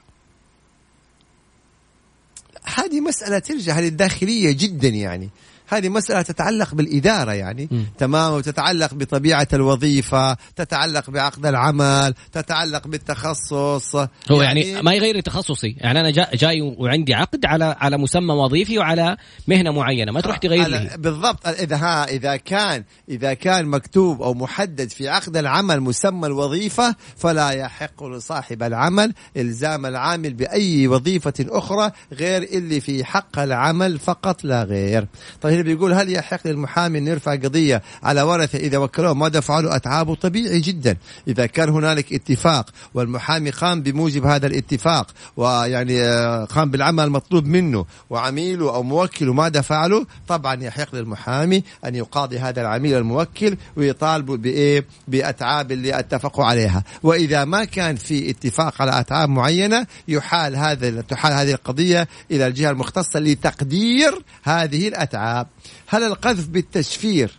[2.64, 5.30] هذه مسألة ترجع للداخلية جدا يعني
[5.68, 7.68] هذه مسألة تتعلق بالإدارة يعني.
[7.70, 7.84] م.
[7.98, 8.32] تمام.
[8.32, 13.96] وتتعلق بطبيعة الوظيفة تتعلق بعقد العمل تتعلق بالتخصص.
[14.30, 15.76] هو يعني, يعني ما يغير تخصصي.
[15.78, 19.16] يعني أنا جا جاي وعندي عقد على على مسمى وظيفي وعلى
[19.48, 20.12] مهنة معينة.
[20.12, 20.90] ما تروح تغير لي.
[20.96, 21.46] بالضبط.
[21.46, 27.50] إذا ها إذا كان إذا كان مكتوب أو محدد في عقد العمل مسمى الوظيفة فلا
[27.50, 34.62] يحق لصاحب العمل إلزام العامل بأي وظيفة أخرى غير اللي في حق العمل فقط لا
[34.62, 35.06] غير.
[35.42, 35.55] طيب.
[35.56, 39.76] هنا بيقول هل يحق للمحامي أن يرفع قضية على ورثة إذا وكلوه ما دفعوا له
[39.76, 40.96] أتعابه؟ طبيعي جدا.
[41.28, 47.84] إذا كان هنالك اتفاق والمحامي قام بموجب هذا الاتفاق ويعني آه، قام بالعمل المطلوب منه
[48.10, 54.36] وعميله أو موكله ما دفع له طبعا يحق للمحامي أن يقاضي هذا العميل الموكل ويطالبه
[54.36, 56.84] بإيه؟ بأتعاب اللي اتفقوا عليها.
[57.02, 62.70] وإذا ما كان في اتفاق على أتعاب معينة يحال هذا تحال هذه القضية إلى الجهة
[62.70, 65.45] المختصة لتقدير هذه الأتعاب.
[65.86, 67.30] هل القذف بالتشفير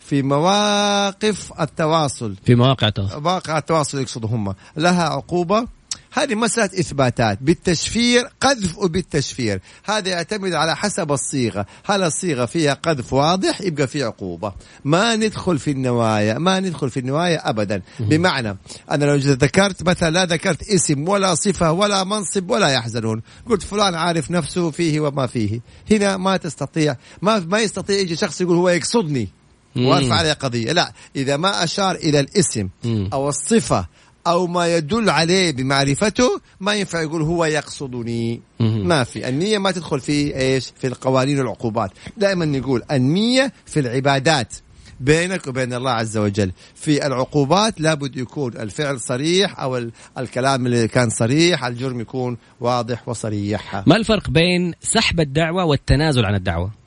[0.00, 3.22] في مواقف التواصل؟ في مواقع التواصل.
[3.22, 5.75] مواقع التواصل يقصدوا هم لها عقوبة؟
[6.16, 7.38] هذه مسألة إثباتات.
[7.42, 9.60] بالتشفير قذف وبالتشفير.
[9.84, 11.66] هذا يعتمد على حسب الصيغة.
[11.84, 14.52] هل الصيغة فيها قذف واضح؟ يبقى في عقوبة.
[14.84, 16.38] ما ندخل في النوايا.
[16.38, 17.82] ما ندخل في النوايا أبدا.
[18.00, 18.56] بمعنى
[18.90, 23.22] أنا لو ذكرت مثلا لا ذكرت اسم ولا صفة ولا منصب ولا يحزنون.
[23.50, 25.60] قلت فلان عارف نفسه فيه وما فيه.
[25.90, 29.28] هنا ما تستطيع ما ما يستطيع يجي شخص يقول هو يقصدني.
[29.76, 30.72] وأرفع عليه قضية.
[30.72, 30.92] لا.
[31.16, 33.86] إذا ما أشار إلى الاسم أو الصفة
[34.26, 38.40] أو ما يدل عليه بمعرفته ما ينفع يقول هو يقصدني.
[38.60, 39.28] ما في.
[39.28, 41.90] النية ما تدخل في إيش؟ في القوانين والعقوبات.
[42.16, 44.54] دائما نقول النية في العبادات
[45.00, 46.52] بينك وبين الله عز وجل.
[46.74, 53.82] في العقوبات لابد يكون الفعل صريح أو الكلام اللي كان صريح الجرم يكون واضح وصريح.
[53.86, 56.85] ما الفرق بين سحب الدعوة والتنازل عن الدعوة؟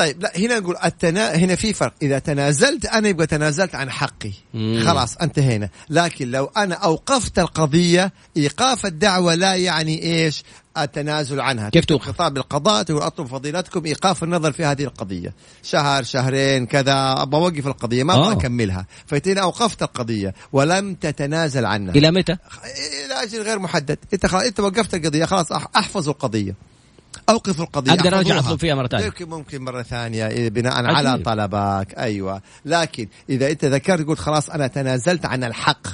[0.00, 1.34] طيب لا هنا نقول التنا...
[1.34, 1.94] هنا في فرق.
[2.02, 4.32] إذا تنازلت أنا يبقى تنازلت عن حقي.
[4.54, 4.82] مم.
[4.86, 5.68] خلاص انتهينا.
[5.90, 10.42] لكن لو أنا أوقفت القضية إيقاف الدعوة لا يعني إيش؟
[10.78, 11.70] التنازل عنها.
[11.70, 15.34] كيف توقف؟ خطاب القضاء تقول أطلب فضيلتكم إيقاف النظر في هذه القضية.
[15.62, 18.86] شهر شهرين كذا أبغى أوقف القضية ما أبغى أكملها.
[19.06, 21.94] فإنت أوقفت القضية ولم تتنازل عنها.
[21.94, 22.32] إلى متى؟
[23.04, 23.98] إلى أجل غير محدد.
[24.12, 26.69] إنت خلاص إنت وقفت القضية خلاص أحفظ القضية.
[27.28, 27.92] أوقف القضية.
[27.92, 29.06] أقدر أرجع أطلب فيها مرة ثانية.
[29.06, 30.96] ممكن ممكن مرة ثانية بناء عجيب.
[30.96, 32.42] على طلبك أيوه.
[32.64, 35.86] لكن إذا أنت ذكرت قلت خلاص أنا تنازلت عن الحق.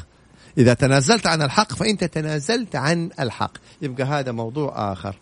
[0.58, 3.52] إذا تنازلت عن الحق فأنت تنازلت عن الحق.
[3.82, 5.16] يبقى هذا موضوع آخر.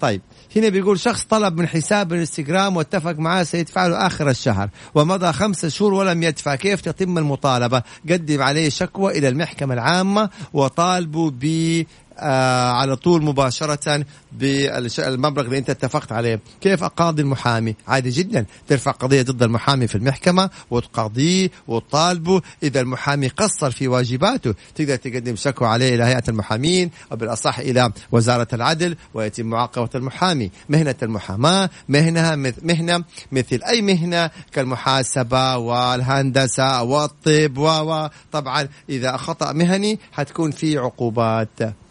[0.00, 0.20] طيب.
[0.56, 5.68] هنا بيقول شخص طلب من حساب الانستغرام واتفق معاه سيدفع له آخر الشهر ومضى خمسة
[5.68, 6.54] شهور ولم يدفع.
[6.54, 11.84] كيف تتم المطالبة؟ قدم عليه شكوى إلى المحكمة العامة وطالبوا ب
[12.18, 16.40] آه على طول مباشرة بالمبلغ اللي انت اتفقت عليه.
[16.60, 18.46] كيف أقاضي المحامي؟ عادي جدا.
[18.68, 22.42] ترفع قضية ضد المحامي في المحكمة وتقاضيه وتطالبه.
[22.62, 27.92] إذا المحامي قصر في واجباته تقدر تقدم شكوى عليه إلى هيئة المحامين أو بالأصح إلى
[28.12, 30.50] وزارة العدل ويتم معاقبة المحامي.
[30.68, 40.50] مهنة المحاماة مهنة مهنة مثل أي مهنة كالمحاسبة والهندسة والطب وطبعا إذا خطأ مهني حتكون
[40.50, 41.83] في عقوبات.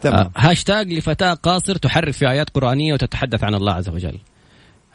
[0.00, 0.18] تمام.
[0.18, 4.18] آه هاشتاج لفتاة قاصر تحرف في آيات قرآنية وتتحدث عن الله عز وجل.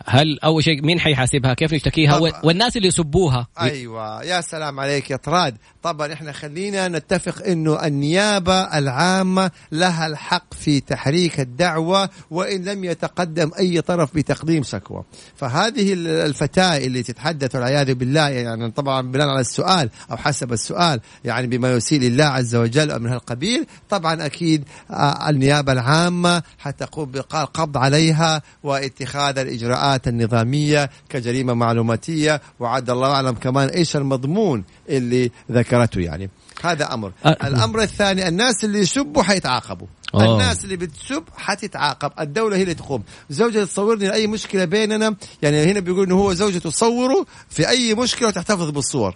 [0.08, 3.48] هل أول شيء مين حيحاسبها؟ كيف نشتكيها؟ والناس اللي يسبوها.
[3.62, 4.24] أيوه.
[4.24, 5.58] يا سلام عليك يا طراد.
[5.84, 13.52] طبعا إحنا خلينا نتفق إنه النيابة العامة لها الحق في تحريك الدعوة وإن لم يتقدم
[13.60, 15.04] أي طرف بتقديم شكوى.
[15.36, 21.48] فهذه الفتاة اللي تتحدث والعياذ بالله يعني طبعا بناء على السؤال أو حسب السؤال يعني
[21.48, 27.78] بما يسيء لله عز وجل أو من هالقبيل طبعا أكيد آه، النيابة العامة حتقوم بالقبض
[27.78, 36.30] عليها واتخاذ الإجراءات النظامية كجريمة معلوماتية وعد الله أعلم كمان إيش المضمون اللي ذكرته يعني.
[36.64, 37.12] هذا أمر.
[37.26, 37.48] أه.
[37.48, 39.88] الأمر الثاني الناس اللي يسبوا حيتعاقبوا.
[40.14, 40.34] أوه.
[40.34, 42.12] الناس اللي بتسب حتتعاقب.
[42.20, 43.04] الدولة هي اللي تقوم.
[43.30, 48.28] زوجة تصورني أي مشكلة بيننا يعني هنا بيقول إنه هو زوجته تصوره في أي مشكلة
[48.28, 49.16] وتحتفظ بالصور.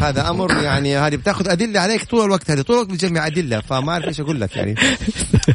[0.00, 3.92] هذا أمر يعني هذه بتاخذ أدلة عليك طول الوقت هذه طول الوقت بتجمع أدلة فما
[3.92, 4.76] أعرف إيش أقول لك يعني.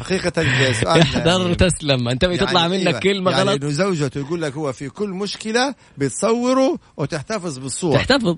[0.00, 3.62] حقيقة سؤال احذر يعني تسلم أنت يعني منك كلمة يعني غلط.
[3.62, 7.96] انه زوجته يقول لك هو في كل مشكلة بتصوره وتحتفظ بالصور.
[7.96, 8.36] تحتفظ.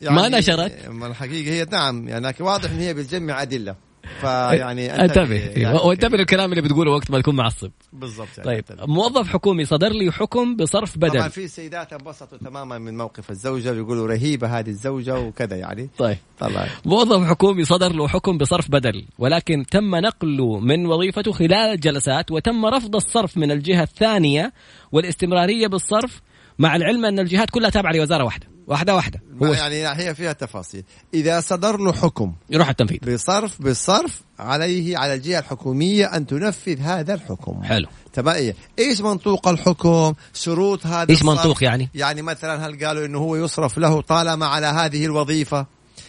[0.00, 3.91] يعني ما نشرت الحقيقة هي نعم يعني واضح إن هي بتجمع أدلة.
[4.20, 7.70] فيعني انتبه يعني وانتبه للكلام اللي بتقوله وقت ما تكون معصب.
[7.92, 8.86] بالضبط يعني طيب انتبه.
[8.86, 13.70] موظف حكومي صدر لي حكم بصرف طبعا بدل في سيدات انبسطوا تماما من موقف الزوجة
[13.70, 15.88] بيقولوا رهيبة هذه الزوجة وكذا يعني.
[15.98, 16.16] طيب.
[16.38, 16.66] طبعا.
[16.84, 22.66] موظف حكومي صدر له حكم بصرف بدل ولكن تم نقله من وظيفته خلال الجلسات وتم
[22.66, 24.52] رفض الصرف من الجهة الثانية
[24.92, 26.20] والاستمرارية بالصرف
[26.58, 28.51] مع العلم أن الجهات كلها تابعة لوزارة واحدة.
[28.72, 29.20] واحدة واحدة.
[29.42, 30.84] هو يعني هي فيها تفاصيل.
[31.14, 32.98] إذا صدر له حكم يروح التنفيذ.
[33.14, 37.62] بصرف بالصرف عليه على الجهة الحكومية أن تنفذ هذا الحكم.
[37.62, 37.86] حلو.
[38.12, 43.18] تمام؟ إيه؟ إيش منطوق الحكم؟ شروط هذا إيش؟ منطوق يعني؟ يعني مثلا هل قالوا إنه
[43.18, 45.66] هو يصرف له طالما على هذه الوظيفة؟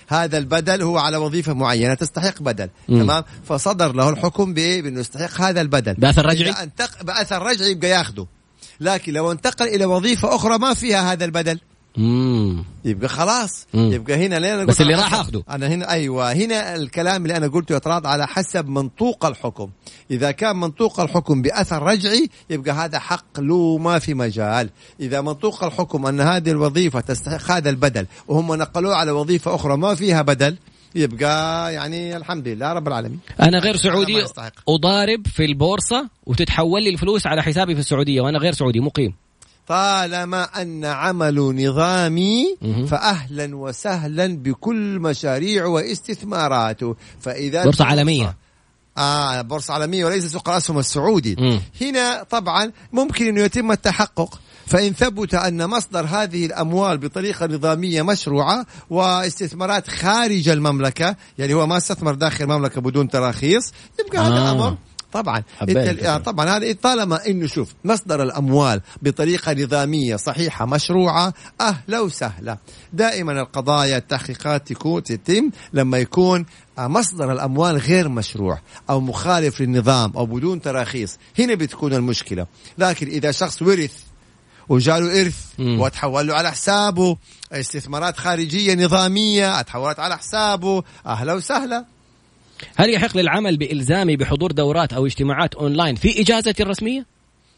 [0.07, 2.69] هذا البدل هو على وظيفة معينة تستحق بدل.
[2.89, 3.03] مم.
[3.03, 5.93] تمام؟ فصدر له الحكم بإيه بأنه يستحق هذا البدل.
[5.93, 6.69] بأثر رجعي؟
[7.01, 8.27] بأثر رجعي يبقى ياخده.
[8.79, 11.59] لكن لو انتقل إلى وظيفة أخرى ما فيها هذا البدل.
[11.97, 12.63] مم.
[12.85, 13.91] يبقى خلاص مم.
[13.93, 15.43] يبقى هنا لين أنا بس اللي راح أخده.
[15.49, 19.69] أنا هنا أيوه هنا الكلام اللي أنا قلته يتراض على حسب منطوق الحكم
[20.11, 25.63] إذا كان منطوق الحكم بأثر رجعي يبقى هذا حق له ما في مجال إذا منطوق
[25.63, 30.57] الحكم أن هذه الوظيفة تستحق هذا البدل وهم نقلوه على وظيفة أخرى ما فيها بدل
[30.95, 34.53] يبقى يعني الحمد لله رب العالمين أنا غير سعودي يستحق.
[34.69, 39.13] أضارب في البورصة وتتحول لي الفلوس على حسابي في السعودية وأنا غير سعودي مقيم
[39.67, 42.85] طالما أن عمل نظامي مهم.
[42.85, 48.37] فاهلا وسهلا بكل مشاريعه واستثماراته فإذا بورصة عالمية.
[48.97, 51.61] آه بورصة عالمية وليس سوق الأسهم السعودي مم.
[51.81, 58.65] هنا طبعا ممكن انه يتم التحقق فإن ثبت أن مصدر هذه الأموال بطريقة نظامية مشروعة
[58.89, 64.77] واستثمارات خارج المملكة يعني هو ما استثمر داخل المملكة بدون تراخيص يبقى هذا آه.
[65.13, 65.43] طبعا.
[65.61, 66.03] إنت.
[66.03, 72.57] آه، طبعا هذا طالما انه شوف مصدر الأموال بطريقة نظامية صحيحة مشروعة أهلا وسهلا
[72.93, 76.45] دائما القضايا التحقيقات تكون تتم لما يكون
[76.77, 81.17] آه، مصدر الأموال غير مشروع أو مخالف للنظام أو بدون تراخيص.
[81.39, 82.47] هنا بتكون المشكلة.
[82.77, 83.93] لكن إذا شخص ورث
[84.69, 85.37] وجاله إرث.
[85.59, 87.17] وتحول له على حسابه
[87.51, 91.85] استثمارات خارجية نظامية اتحولت على حسابه أهلا وسهلا
[92.75, 97.13] هل يحق للعمل بإلزامي بحضور دورات أو اجتماعات أونلاين في إجازتي الرسمية؟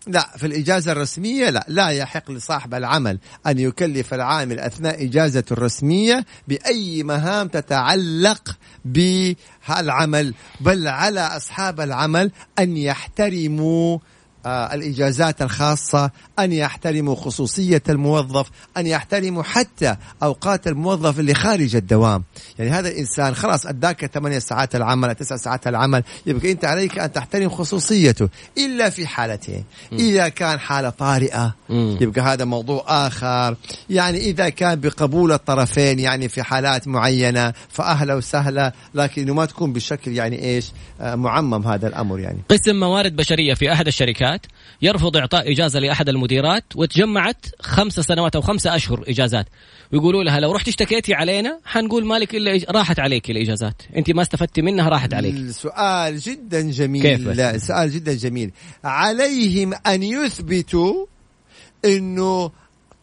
[0.07, 6.25] لا في الإجازة الرسمية لا لا يحق لصاحب العمل أن يكلف العامل أثناء إجازته الرسمية
[6.47, 13.97] بأي مهام تتعلق بالعمل بل على أصحاب العمل أن يحترموا
[14.45, 22.23] الإجازات الخاصة أن يحترموا خصوصية الموظف أن يحترموا حتى أوقات الموظف اللي خارج الدوام.
[22.59, 27.11] يعني هذا الإنسان خلاص أداك 8 ساعات العمل 9 ساعات العمل يبقى أنت عليك أن
[27.11, 29.63] تحترم خصوصيته إلا في حالتين.
[29.91, 31.55] إذا كان حالة طارئة.
[31.69, 33.55] يبقى هذا موضوع آخر.
[33.89, 39.73] يعني إذا كان بقبول الطرفين يعني في حالات معينة فأهلا وسهلا لكن إنه ما تكون
[39.73, 42.39] بشكل يعني إيش آه، معمم هذا الأمر يعني.
[42.49, 44.34] قسم موارد بشرية في أحد الشركات.
[44.81, 49.45] يرفض إعطاء إجازة لأحد المديرات وتجمعت خمسة سنوات أو خمسة أشهر إجازات.
[49.93, 52.65] ويقولوا لها لو رحت اشتكيتي علينا حنقول مالك إلا إج...
[52.69, 53.81] راحت عليك الإجازات.
[53.97, 55.35] أنت ما استفدتي منها راحت عليك.
[55.35, 57.01] السؤال جدا جميل.
[57.01, 58.51] كيف بس؟ لا سؤال جدا جميل.
[58.83, 61.05] عليهم أن يثبتوا
[61.85, 62.51] أنه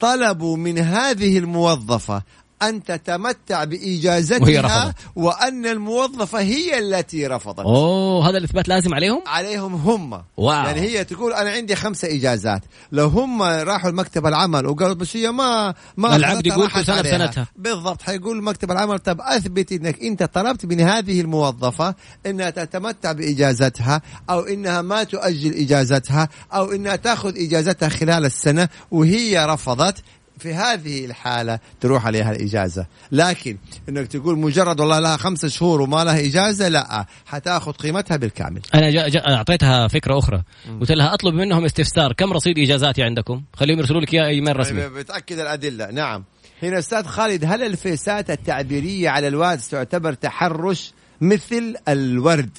[0.00, 2.22] طلبوا من هذه الموظفة
[2.68, 4.94] أن تتمتع وهي بإجازتها رفضت.
[5.16, 10.66] وأن الموظفة هي التي رفضت أوه هذا الإثبات لازم عليهم عليهم هم واو.
[10.66, 15.30] يعني هي تقول أنا عندي خمسة إجازات لو هم راحوا المكتب العمل وقالوا بس هي
[15.30, 17.02] ما ما العقد يقول سنة.
[17.02, 17.46] بسنتها.
[17.56, 21.94] بالضبط حيقول مكتب العمل طب أثبت إنك أنت طلبت من هذه الموظفة
[22.26, 29.46] إنها تتمتع بإجازتها أو إنها ما تؤجل إجازتها أو إنها تأخذ إجازتها خلال السنة وهي
[29.46, 29.96] رفضت
[30.38, 32.86] في هذه الحالة تروح عليها الإجازة.
[33.12, 33.56] لكن
[33.88, 38.60] إنك تقول مجرد والله لها خمسة شهور وما لها إجازة لا حتاخذ قيمتها بالكامل.
[38.74, 40.42] أنا جا جا أعطيتها فكرة أخرى.
[40.80, 42.12] قلت لها أطلب منهم استفسار.
[42.12, 44.88] كم رصيد إجازاتي عندكم؟ خليهم يرسلوا لك إياه إيميل رسمي.
[44.88, 45.90] بتأكد الأدلة.
[45.90, 46.24] نعم.
[46.62, 52.58] هنا أستاذ خالد هل الفيسات التعبيرية على الواتس تعتبر تحرش مثل الورد؟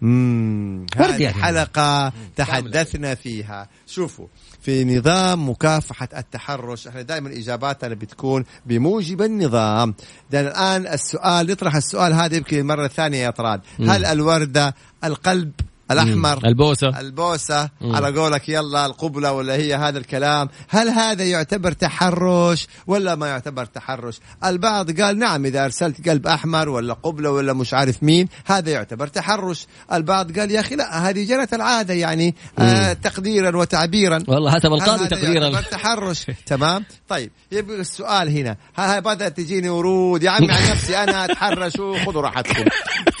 [0.00, 0.86] مم.
[0.96, 1.42] ورد هذه يعني.
[1.42, 3.68] حلقة تحدثنا فيها.
[3.86, 4.26] شوفوا
[4.68, 6.86] في نظام مكافحة التحرش.
[6.86, 9.94] إحنا دائما إجاباتنا بتكون بموجب النظام.
[10.30, 13.60] لأن الآن السؤال نطرح السؤال هذا يمكن المرة الثانية يا طراد.
[13.80, 15.52] هل الوردة القلب
[15.90, 17.00] الأحمر البوسة.
[17.00, 17.68] البوسة.
[17.80, 17.96] مم.
[17.96, 20.48] على قولك يلا القبلة ولا هي هذا الكلام.
[20.68, 26.68] هل هذا يعتبر تحرش ولا ما يعتبر تحرش؟ البعض قال نعم إذا أرسلت قلب أحمر
[26.68, 29.66] ولا قبلة ولا مش عارف مين هذا يعتبر تحرش.
[29.92, 34.24] البعض قال يا أخي لا هذه جرت العادة يعني آه تقديرا وتعبيرا.
[34.28, 36.26] والله حسب القاضي تقديرا يعتبر تحرش.
[36.46, 38.56] تمام؟ طيب يبقى السؤال هنا.
[38.76, 40.22] ها بدات تجيني ورود.
[40.22, 42.64] يا عمي عن نفسي أنا أتحرش وخذوا راحتكم.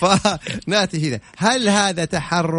[0.00, 1.20] فناتي هنا.
[1.38, 2.57] هل هذا تحرش؟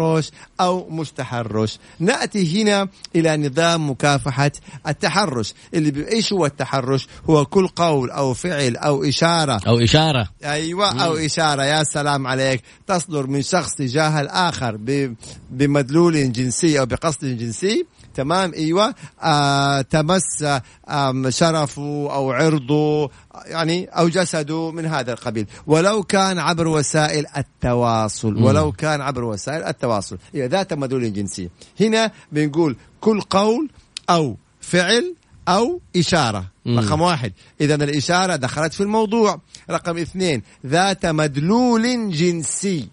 [0.60, 4.50] أو مش تحرش نأتي هنا إلى نظام مكافحة
[4.88, 5.54] التحرش.
[5.74, 9.60] اللي إيش هو التحرش هو كل قول أو فعل أو إشارة.
[9.66, 10.28] أو إشارة.
[10.44, 11.62] أيوه أو إشارة.
[11.62, 12.62] يا سلام عليك.
[12.86, 15.14] تصدر من شخص تجاه الآخر ب-
[15.50, 17.86] بمدلول جنسي أو بقصد جنسي.
[18.20, 18.94] تمام؟ إيوه.
[19.22, 20.44] آه تمس
[20.88, 23.10] آم شرفه أو عرضه
[23.46, 25.46] يعني أو جسده من هذا القبيل.
[25.66, 28.44] ولو كان عبر وسائل التواصل مم.
[28.44, 30.18] ولو كان عبر وسائل التواصل.
[30.34, 31.50] هي ذات مدلول جنسي.
[31.80, 33.70] هنا بنقول كل قول
[34.10, 35.14] أو فعل
[35.48, 36.44] أو إشارة.
[36.66, 36.78] مم.
[36.78, 37.32] رقم واحد.
[37.60, 39.40] اذا الإشارة دخلت في الموضوع.
[39.70, 42.88] رقم اثنين ذات مدلول جنسي.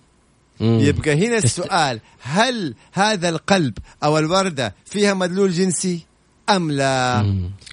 [0.62, 6.06] يبقى هنا السؤال هل هذا القلب أو الوردة فيها مدلول جنسي
[6.50, 7.20] أم لا.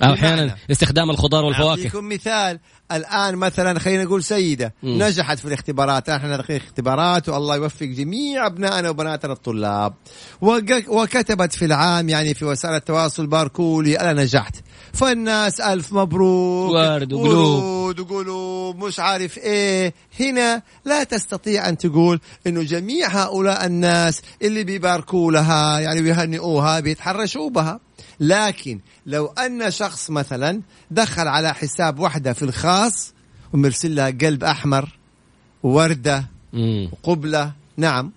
[0.03, 2.59] أو أحيانا؟ استخدام الخضار والفواكه أعطيكم مثال
[2.93, 5.03] الآن مثلا خلينا نقول سيدة مم.
[5.03, 9.95] نجحت في الاختبارات إحنا داخلين اختبارات والله يوفق جميع أبنائنا وبناتنا الطلاب
[10.89, 14.57] وكتبت في العام يعني في وسائل التواصل باركولي أنا نجحت
[14.95, 16.73] فالناس ألف مبروك.
[16.73, 17.65] ورد وقلوب.
[17.65, 18.85] ورود وقلوب.
[18.85, 19.95] مش عارف إيه.
[20.21, 27.51] هنا لا تستطيع أن تقول إنه جميع هؤلاء الناس اللي بيباركوا لها يعني بيهنئوها بيتحرشوا
[27.51, 27.81] بها.
[28.21, 33.15] لكن لو أن شخص مثلا دخل على حساب واحدة في الخاص
[33.53, 34.99] ومرسل لها قلب أحمر
[35.63, 36.91] ووردة مم.
[36.93, 38.13] وقبلة نعم.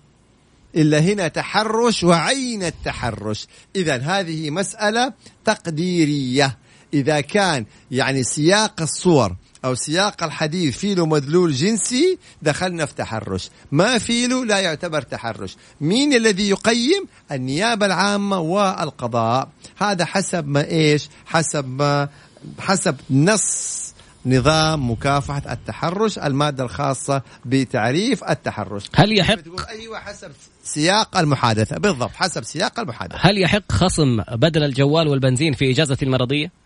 [0.76, 3.46] إلا هنا تحرش وعين التحرش.
[3.76, 5.12] إذا هذه مسألة
[5.44, 6.58] تقديرية.
[6.94, 13.50] إذا كان يعني سياق الصور أو سياق الحديث فيه له مدلول جنسي دخلنا في تحرش.
[13.72, 15.56] ما فيه له لا يعتبر تحرش.
[15.80, 19.48] مين الذي يقيم؟ النيابة العامة والقضاء.
[19.78, 22.08] هذا حسب ما إيش؟ حسب ما
[22.58, 23.78] حسب نص
[24.26, 28.84] نظام مكافحة التحرش المادة الخاصة بتعريف التحرش.
[28.94, 30.30] هل يحق أيوة حسب
[30.64, 31.78] سياق المحادثة.
[31.78, 33.18] بالضبط حسب سياق المحادثة.
[33.20, 36.57] هل يحق خصم بدل الجوال والبنزين في إجازة المرضية؟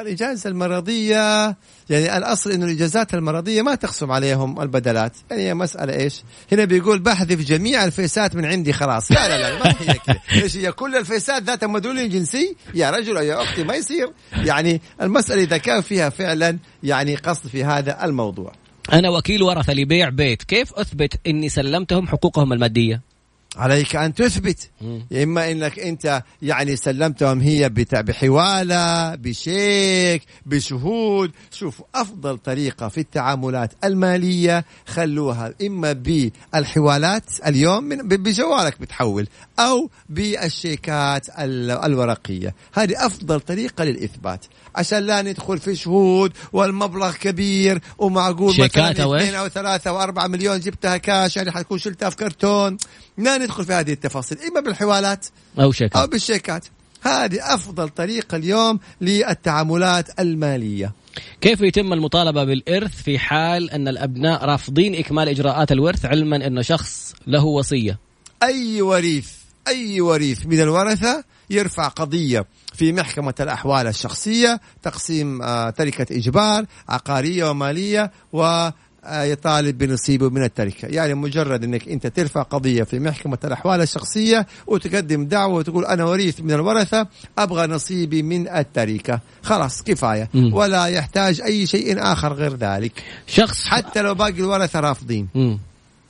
[0.00, 1.56] الإجازة المرضية
[1.90, 5.12] يعني الأصل إنه الإجازات المرضية ما تخصم عليهم البدلات.
[5.30, 9.12] يعني هي مسألة إيش؟ هنا بيقول بحذف جميع الفيسات من عندي خلاص.
[9.12, 13.16] لا لا لا ما هي كده إيش هي؟ كل الفيسات ذات مدلول جنسي؟ يا رجل
[13.16, 14.12] أو يا أختي ما يصير.
[14.32, 18.52] يعني المسألة إذا كان فيها فعلا يعني قصد في هذا الموضوع.
[18.92, 23.11] أنا وكيل ورثة لبيع بيت، كيف أثبت إني سلمتهم حقوقهم المادية؟
[23.56, 24.70] عليك أن تثبت.
[25.10, 27.68] يا إما إنك أنت يعني سلمتهم هي
[28.00, 31.30] بحوالة بشيك بشهود.
[31.50, 41.70] شوفوا أفضل طريقة في التعاملات المالية خلوها إما بالحوالات اليوم بجوالك بتحول أو بالشيكات ال-
[41.70, 42.54] الورقية.
[42.74, 44.44] هذه أفضل طريقة للإثبات.
[44.74, 48.54] عشان لا ندخل في شهود والمبلغ كبير ومعقول.
[48.54, 52.76] شيكات مثلا؟ اثنين أو ثلاثة أو أربعة مليون جبتها كاش يعني حتكون شلتها في كرتون.
[53.18, 55.26] لا ندخل في هذه التفاصيل إما بالحوالات
[55.60, 56.64] أو شيك أو بالشيكات.
[57.02, 60.92] هذه أفضل طريقه اليوم للتعاملات المالية.
[61.40, 67.14] كيف يتم المطالبة بالإرث في حال أن الأبناء رافضين إكمال إجراءات الورث علما أن شخص
[67.26, 67.98] له وصية؟
[68.42, 69.30] أي وريث
[69.68, 77.50] أي وريث من الورثة يرفع قضية في محكمة الأحوال الشخصية تقسيم آه، تركة إجبار عقارية
[77.50, 78.68] ومالية و
[79.10, 80.88] يطالب بنصيبه من التركة.
[80.88, 86.40] يعني مجرد أنك أنت ترفع قضية في محكمة الأحوال الشخصية وتقدم دعوة وتقول أنا وريث
[86.40, 87.06] من الورثة
[87.38, 89.20] أبغى نصيبي من التركة.
[89.42, 90.28] خلاص كفاية.
[90.34, 90.54] مم.
[90.54, 93.02] ولا يحتاج أي شيء آخر غير ذلك.
[93.26, 95.28] شخص حتى لو باقي الورثة رافضين.
[95.34, 95.58] مم.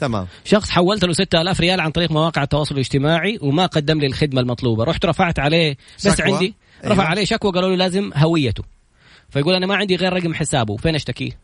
[0.03, 4.41] تمام شخص حولت له 6000 ريال عن طريق مواقع التواصل الاجتماعي وما قدم لي الخدمة
[4.41, 6.33] المطلوبة، رحت رفعت عليه بس شكوى.
[6.33, 7.05] عندي رفع أيوة.
[7.05, 8.65] عليه شكوى قالوا له لازم هويته.
[9.31, 11.39] فيقول أنا ما عندي غير رقم حسابه، فين اشتكيه؟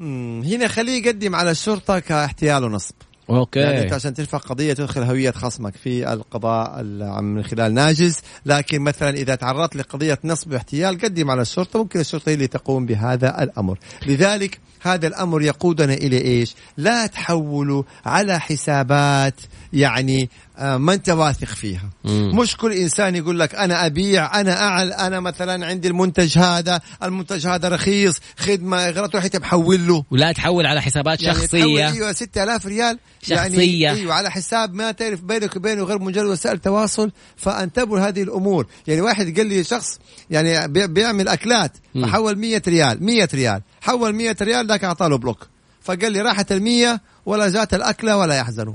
[0.00, 2.94] هنا خليه يقدم على الشرطة كاحتيال ونصب
[3.28, 8.16] يعني أوكي أنت عشان ترفع قضية تدخل هوية خصمك في القضاء ال- من خلال ناجز.
[8.46, 12.86] لكن مثلا إذا تعرضت لقضية نصب واحتيال قدم على الشرطة ممكن الشرطة هي اللي تقوم
[12.86, 13.78] بهذا الأمر.
[14.06, 19.34] لذلك هذا الأمر يقودنا إلى إيش؟ لا تحولوا على حسابات
[19.74, 21.90] يعني آه، ما انت واثق فيها.
[22.04, 22.38] مم.
[22.38, 27.46] مش كل إنسان يقول لك أنا أبيع أنا أعل أنا مثلا عندي المنتج هذا المنتج
[27.46, 30.04] هذا رخيص خدمة اغراء تروح انت محول له.
[30.10, 31.88] ولا تحول على حسابات يعني شخصية.
[31.92, 32.98] أيوه 6000 ريال.
[33.22, 33.34] شخصية.
[33.82, 37.10] يعني أيوه على حساب ما تعرف بينك وبينه غير مجرد وسائل تواصل.
[37.36, 38.66] فانتبهوا لهذه الأمور.
[38.86, 39.98] يعني واحد قال لي شخص
[40.30, 41.72] يعني بي- بيعمل أكلات.
[42.02, 43.62] فحول 100 ريال 100 ريال.
[43.80, 45.46] حول 100 ريال ذاك أعطاه block.
[45.82, 48.74] فقال لي راحت ال 100 ولا جات الأكلة ولا يحزنوا.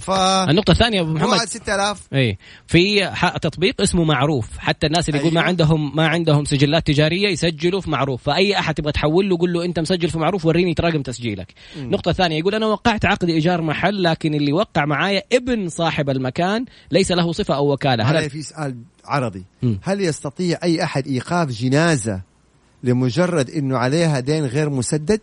[0.00, 1.28] ف النقطة الثانية أبو محمد.
[1.28, 2.38] محمد 6000 إي.
[2.66, 3.10] في
[3.42, 4.58] تطبيق اسمه معروف.
[4.58, 5.48] حتى الناس اللي يقول ما أيوة.
[5.48, 8.22] عندهم ما عندهم سجلات تجارية يسجلوا في معروف.
[8.22, 11.54] فأي أحد تبغى تحول له قول له أنت مسجل في معروف وريني رقم تسجيلك.
[11.76, 16.64] النقطه الثانية يقول أنا وقعت عقد إيجار محل لكن اللي وقع معايا ابن صاحب المكان
[16.90, 18.04] ليس له صفة أو وكالة.
[18.04, 19.44] هل في سؤال عرضي.
[19.62, 19.80] مم.
[19.82, 22.22] هل يستطيع أي أحد إيقاف جنازة
[22.82, 25.20] لمجرد إنه عليها دين غير مسدد؟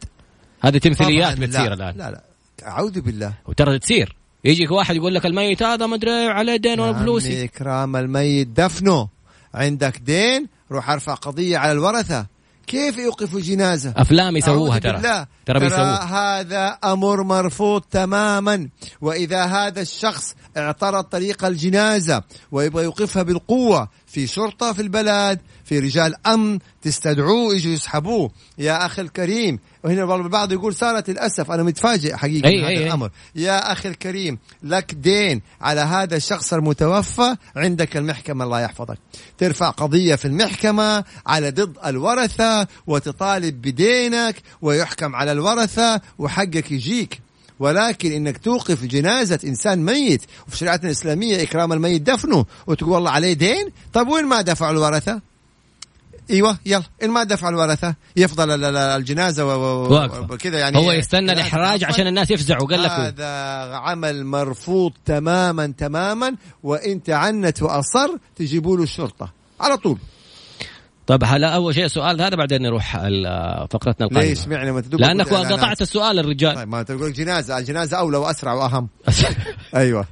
[0.62, 1.74] هذه تمثيليات بتصير لا.
[1.74, 1.98] الآن.
[1.98, 2.35] لا لا.
[2.66, 3.34] أعوذ بالله.
[3.46, 4.16] وترى تصير.
[4.46, 9.08] يجيك واحد يقول لك الميت هذا ما أدري عليه دين ولا فلوسي إكرام الميت دفنه.
[9.54, 12.26] عندك دين روح ارفع قضية على الورثة.
[12.68, 15.26] كيف يوقفوا جنازة؟ أفلام يسووها ترى.
[15.46, 16.40] ترى بيسووها.
[16.40, 18.70] هذا أمر مرفوض تماما.
[19.02, 26.28] وإذا هذا الشخص اعترض طريق الجنازة ويبغى يوقفها بالقوة في شرطة في البلد في رجال
[26.28, 28.32] أمن تستدعوه يجوا يسحبوه.
[28.58, 32.78] يا أخي الكريم وهنا البعض يقول صارت للأسف أنا متفاجئ حقيقة أي من هذا أي
[32.78, 32.88] أي.
[32.88, 33.12] الأمر.
[33.36, 38.98] يا أخي الكريم لك دين على هذا الشخص المتوفى عندك المحكمة الله يحفظك.
[39.38, 47.25] ترفع قضية في المحكمة على ضد الورثة وتطالب بدينك ويحكم على الورثة وحقك يجيك.
[47.60, 53.34] ولكن إنك توقف جنازة إنسان ميت وفي شريعتنا الإسلامية إكرام الميت دفنه وتقول والله عليه
[53.34, 55.22] دين طيب وين ما دفعوا الورثة؟
[56.30, 59.46] إيوه يلا إن ما دفع الورثة يفضل ال- ال- الجنازة.
[60.32, 63.28] وكذا يعني هو يستنى الإحراج عشان الناس يفزعوا قال لك هذا
[63.76, 69.98] عمل مرفوض تماما تماما وإن تعنت وأصر تجيبوا له الشرطة على طول.
[71.08, 72.98] طيب هلا أول شيء السؤال هذا بعدين نروح
[73.72, 77.98] فقرتنا القادمة ليش معنى ما تدوب لانك قطعت السؤال الرجال طيب ما تقول جنازة الجنازة
[77.98, 78.90] أولى وأسرع وأهم
[79.76, 80.06] أيوه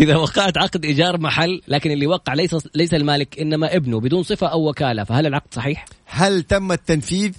[0.00, 4.46] إذا وقعت عقد إيجار محل لكن اللي وقع ليس ليس المالك إنما ابنه بدون صفة
[4.46, 7.32] أو وكالة فهل العقد صحيح؟ هل تم التنفيذ؟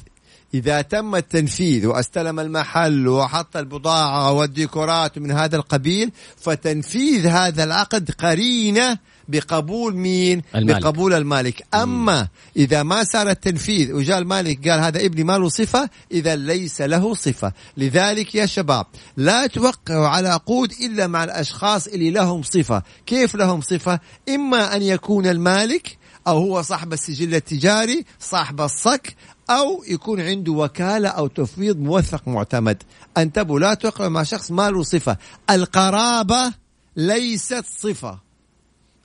[0.53, 8.97] إذا تم التنفيذ واستلم المحل وحط البضاعة والديكورات من هذا القبيل فتنفيذ هذا العقد قرينة
[9.31, 10.81] بقبول مين؟ المالك.
[10.81, 11.63] بقبول المالك.
[11.73, 12.27] أما
[12.57, 17.13] إذا ما صار التنفيذ وجاء المالك قال هذا ابني ما له صفة إذا ليس له
[17.13, 17.53] صفة.
[17.77, 18.85] لذلك يا شباب
[19.17, 22.83] لا توقعوا على عقود إلا مع الأشخاص اللي لهم صفة.
[23.05, 29.15] كيف لهم صفة؟ إما أن يكون المالك أو هو صاحب السجل التجاري صاحب الصك
[29.49, 32.83] أو يكون عنده وكالة أو تفويض موثق معتمد.
[33.17, 35.17] أنتبهوا لا توقعوا مع شخص ما له صفة.
[35.49, 36.53] القرابة
[36.95, 38.30] ليست صفة.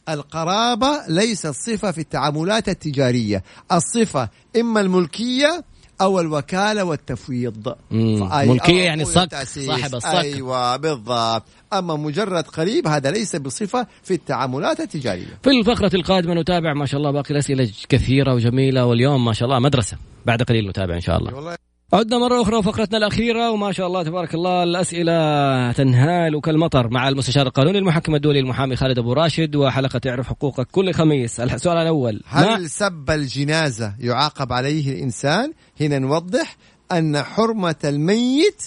[0.08, 3.42] القرابة ليست صفة في التعاملات التجارية.
[3.72, 4.28] الصفة
[4.60, 5.64] إما الملكية
[6.00, 7.74] أو الوكالة والتفويض.
[7.90, 9.66] ملكية يعني أخويا صك، التأسيس.
[9.66, 10.08] صاحب الصك.
[10.08, 11.42] أيوة بالضبط.
[11.72, 15.38] أما مجرد قريب هذا ليس بصفة في التعاملات التجارية.
[15.42, 19.58] في الفقرة القادمة نتابع ما شاء الله باقي الأسئلة كثيرة وجميلة واليوم ما شاء الله
[19.58, 19.96] مدرسة.
[20.26, 21.34] بعد قليل نتابع إن شاء الله.
[21.34, 21.56] والله
[21.92, 27.46] عدنا مرة أخرى فقرتنا الأخيرة وما شاء الله تبارك الله الأسئلة تنهال كالمطر مع المستشار
[27.46, 31.40] القانوني المحكم الدولي المحامي خالد أبو راشد وحلقة تعرف حقوقك كل خميس.
[31.40, 36.56] السؤال الأول هل سب الجنازة يعاقب عليه الإنسان؟ هنا نوضح
[36.92, 38.62] أن حرمة الميت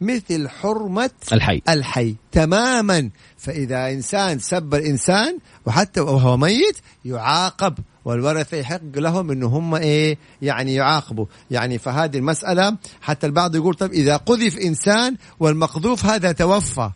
[0.00, 1.62] مثل حرمة الحي.
[1.68, 3.10] الحي تماما.
[3.36, 7.74] فإذا إنسان سب الإنسان وحتى وهو ميت يعاقب.
[8.04, 13.92] والورثة يحق لهم إنه هم إيه يعني يعاقبوا يعني فهذه المسألة حتى البعض يقول طب
[13.92, 16.90] إذا قذف إنسان والمقذوف هذا توفى.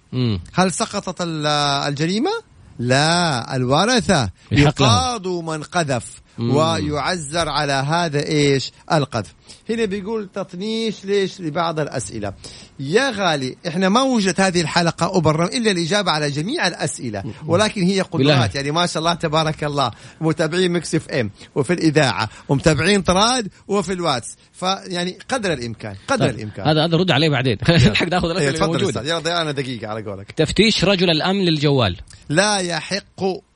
[0.55, 1.47] هل سقطت ال-
[1.89, 2.31] الجريمة؟
[2.79, 4.31] لا لهم.
[4.53, 6.21] يقاضوا من قذف.
[6.41, 9.35] ويعزر على هذا إيش؟ القذف.
[9.71, 12.33] هنا بيقول تطنيش ليش؟ لبعض الأسئلة.
[12.81, 17.25] يا غالي إحنا ما وجدت هذه الحلقة أبرم إلا الإجابة على جميع الأسئلة.
[17.47, 18.01] ولكن هي.
[18.01, 18.55] قدرات.
[18.55, 19.91] يعني ما شاء الله تبارك الله.
[20.21, 24.37] متابعين Mix FM وفي الإذاعة ومتابعين طراد وفي الواتس.
[24.53, 26.35] فيعني قدر الإمكان قدر طيب.
[26.35, 26.69] الإمكان.
[26.69, 27.59] هذا هذا رد عليه بعدين.
[27.65, 28.89] خلينا نلحق ناخذ الأسئلة تفضل الموجودة.
[28.89, 29.07] أستاذ.
[29.07, 30.33] يلا ضيعنا دقيقة على قولك.
[30.33, 31.97] تفتيش رجل الأمن للجوال.
[32.29, 33.48] لا يحق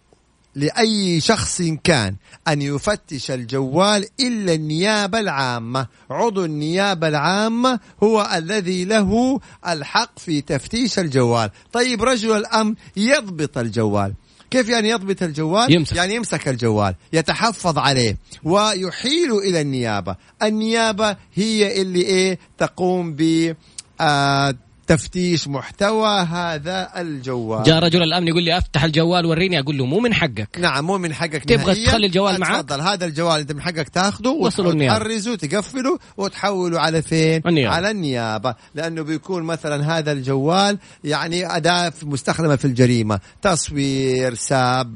[0.54, 2.16] لأي شخص كان
[2.48, 5.86] أن يفتش الجوال إلا النيابة العامة.
[6.10, 11.50] عضو النيابة العامة هو الذي له الحق في تفتيش الجوال.
[11.72, 14.14] طيب رجل الأمن يضبط الجوال.
[14.50, 15.96] كيف يعني يضبط الجوال؟ يمسك.
[15.96, 20.16] يعني يمسك الجوال يتحفظ عليه ويحيل إلى النيابة.
[20.42, 23.54] النيابة هي اللي إيه؟ تقوم ب
[24.00, 24.54] آه
[24.86, 30.00] تفتيش محتوى هذا الجوال جاء رجل الأمن يقول لي أفتح الجوال وريني أقول له مو
[30.00, 31.84] من حقك نعم مو من حقك تبغى.
[31.84, 34.28] تخلي الجوال معك؟ تفضل هذا الجوال أنت من حقك تاخذه.
[34.28, 37.74] وتحرزه تقفله وتحوله على فين؟ النيابة.
[37.74, 44.94] على النيابة لأنه بيكون مثلا هذا الجوال يعني أداة مستخدمة في الجريمة تصوير ساب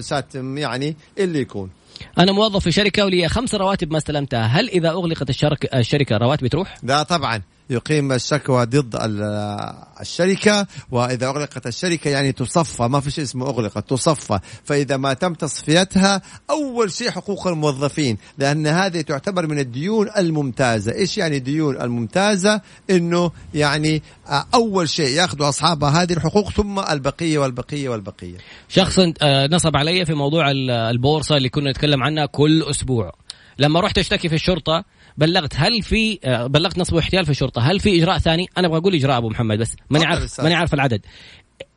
[0.00, 1.70] شتم يعني اللي يكون
[2.18, 6.48] أنا موظف في شركة ولي خمس رواتب ما استلمتها هل إذا أغلقت الشركة الشركة رواتبي
[6.48, 13.10] تروح لا طبعا يقيم الشكوى ضد ال- الشركة وإذا أغلقت الشركة يعني تصفى ما في
[13.10, 14.38] شيء اسمه أغلقت تصفى.
[14.64, 20.92] فإذا ما تم تصفيتها أول شيء حقوق الموظفين لأن هذه تعتبر من الديون الممتازة.
[20.94, 22.60] إيش يعني الديون الممتازة؟
[22.90, 28.36] إنه يعني آه، أول شيء يأخذوا أصحابها هذه الحقوق ثم البقية والبقية والبقية.
[28.68, 33.12] شخص آه، نصب علي في موضوع ال- البورصة اللي كنا نتكلم عنها كل أسبوع.
[33.58, 34.84] لما رحت أشتكي في الشرطة
[35.16, 38.78] بلغت هل في آه، بلغت نصب واحتيال في الشرطه هل في إجراء ثاني؟ أنا أبغى
[38.78, 40.40] أقول إجراء أبو محمد بس ماني عارف.
[40.40, 41.00] ماني عارف العدد.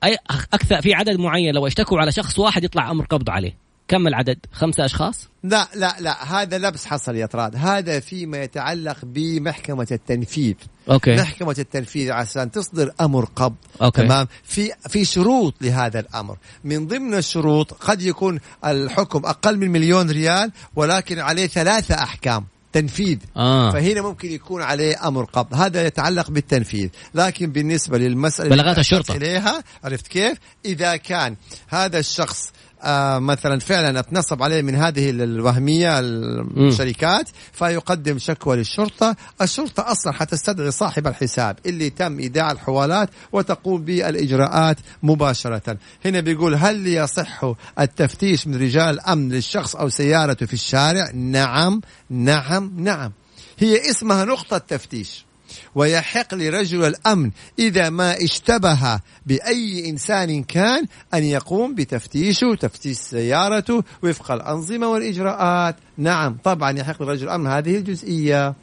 [0.04, 0.18] أي
[0.54, 3.68] أكثر في عدد معين لو اشتكوا على شخص واحد يطلع أمر قبض عليه.
[3.88, 8.98] كم العدد؟ خمسة أشخاص؟ لا لا لا هذا لبس حصل يا طراد هذا فيما يتعلق
[9.04, 10.56] بمحكمة التنفيذ.
[10.90, 11.16] okay.
[11.16, 14.02] محكمة التنفيذ عشان تصدر أمر قبض okay.
[14.02, 16.38] تمام؟ في في شروط لهذا الأمر.
[16.64, 22.46] من ضمن الشروط قد يكون الحكم أقل من مليون ريال ولكن عليه ثلاثة أحكام.
[22.82, 23.72] تنفيذ آه.
[23.72, 25.54] فهنا ممكن يكون عليه أمر قبض.
[25.54, 26.90] هذا يتعلق بالتنفيذ.
[27.14, 28.78] لكن بالنسبة للمسألة اللي أنت.
[28.78, 31.36] أشرت إليها عرفت كيف؟ إذا كان
[31.68, 32.50] هذا الشخص
[32.82, 40.72] آه مثلا فعلا أتنصب عليه من هذه الوهمية الشركات فيقدم شكوى للشرطة، الشرطة أصلا حتستدعي
[40.72, 45.78] صاحب الحساب اللي تم إيداع الحوالات وتقوم بالإجراءات مباشرة.
[46.06, 52.72] هنا بيقول هل يصح التفتيش من رجال أمن للشخص أو سيارته في الشارع؟ نعم نعم
[52.78, 53.12] نعم.
[53.58, 55.27] هي اسمها نقطة تفتيش.
[55.76, 64.32] ويحق لرجل الأمن إذا ما اشتبه بأي إنسان كان أن يقوم بتفتيشه تفتيش سيارته وفق
[64.32, 65.76] الأنظمة والإجراءات.
[65.98, 68.56] نعم طبعا يحق لرجل الأمن هذه الجزئية.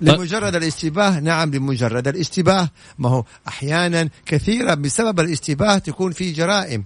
[0.00, 2.68] لمجرد الاشتباه نعم لمجرد الاشتباه
[2.98, 6.84] ما هو أحيانا كثيرا بسبب الاشتباه تكون في جرائم.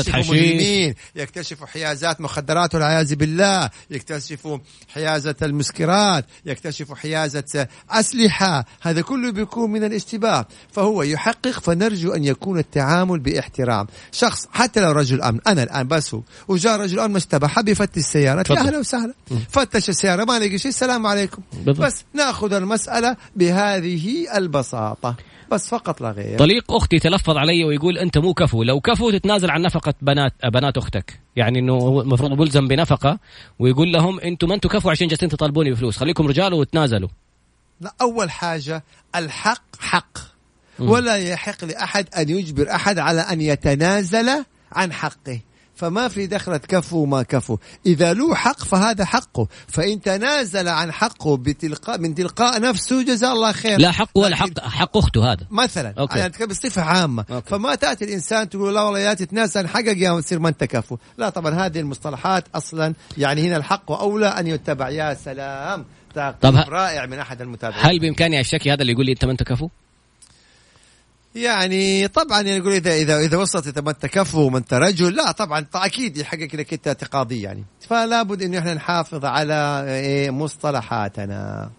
[0.00, 0.94] يكتشفوا حشيش.
[1.16, 4.58] يكتشفوا حيازات مخدرات والعياذ بالله يكتشفوا
[4.94, 8.64] حيازة المسكرات يكتشفوا حيازة أسلحة.
[8.82, 13.86] هذا كله بيكون من الاشتباه فهو يحقق فنرجو أن يكون التعامل باحترام.
[14.12, 17.96] شخص حتى لو رجل أمن أنا الآن بس هو وجاء رجل أمن اشتبه حب يفتش
[17.96, 18.58] السيارة يا تفضل.
[18.58, 19.14] أهلا وسهلا.
[19.50, 21.42] فتش السيارة ما لقي شيء السلام عليكم.
[21.52, 21.86] بالضبط.
[21.86, 25.16] بس ناخذ المسألة بهذه البساطة.
[25.52, 26.38] بس فقط لا غير.
[26.38, 28.62] طليق أختي تلفظ علي ويقول أنت مو كفو.
[28.62, 31.20] لو كفو تتنازل عن نفقة بنات بنات أختك.
[31.36, 33.18] يعني إنه المفروض ملزم بنفقة
[33.58, 35.96] ويقول لهم أنتم ما أنتم كفو عشان جالسين تطالبوني بفلوس.
[35.96, 37.08] خليكم رجال وتنازلوا.
[37.80, 38.84] لا أول حاجة
[39.16, 40.18] الحق حق.
[40.78, 45.40] ولا يحق لأحد أن يجبر أحد على أن يتنازل عن حقه.
[45.76, 47.58] فما في دخلة كفو وما كفو.
[47.86, 49.48] إذا له حق فهذا حقه.
[49.68, 54.60] فإن تنازل عن حقه بتلقاء من تلقاء نفسه جزاه الله خير لا حق ولا حق
[54.60, 55.46] حق أخته هذا.
[55.50, 56.18] مثلا okay.
[56.18, 57.24] يعني أتكلم بصفة عامة.
[57.30, 57.50] okay.
[57.50, 60.96] فما تأتي الإنسان تقول لا والله يا تتنازل عن حقك يا تصير ما أنت كفو.
[61.18, 64.88] لا طبعا هذه المصطلحات أصلا يعني هنا الحق أولى أن يتبع.
[64.88, 65.84] يا سلام.
[66.14, 67.86] طب رائع من أحد المتابعين.
[67.86, 69.68] هل بإمكاني أشتكي هذا اللي يقول لي أنت ما أنت كفو؟
[71.34, 75.32] يعني طبعا يقول اذا اذا إذا وصلت إذا ما أنت كفو وما أنت رجل لا
[75.32, 77.64] طبعا أكيد يحقق لك أنت تقاضي يعني.
[77.88, 81.70] فلا بد انه إحنا نحافظ على إيه مصطلحاتنا.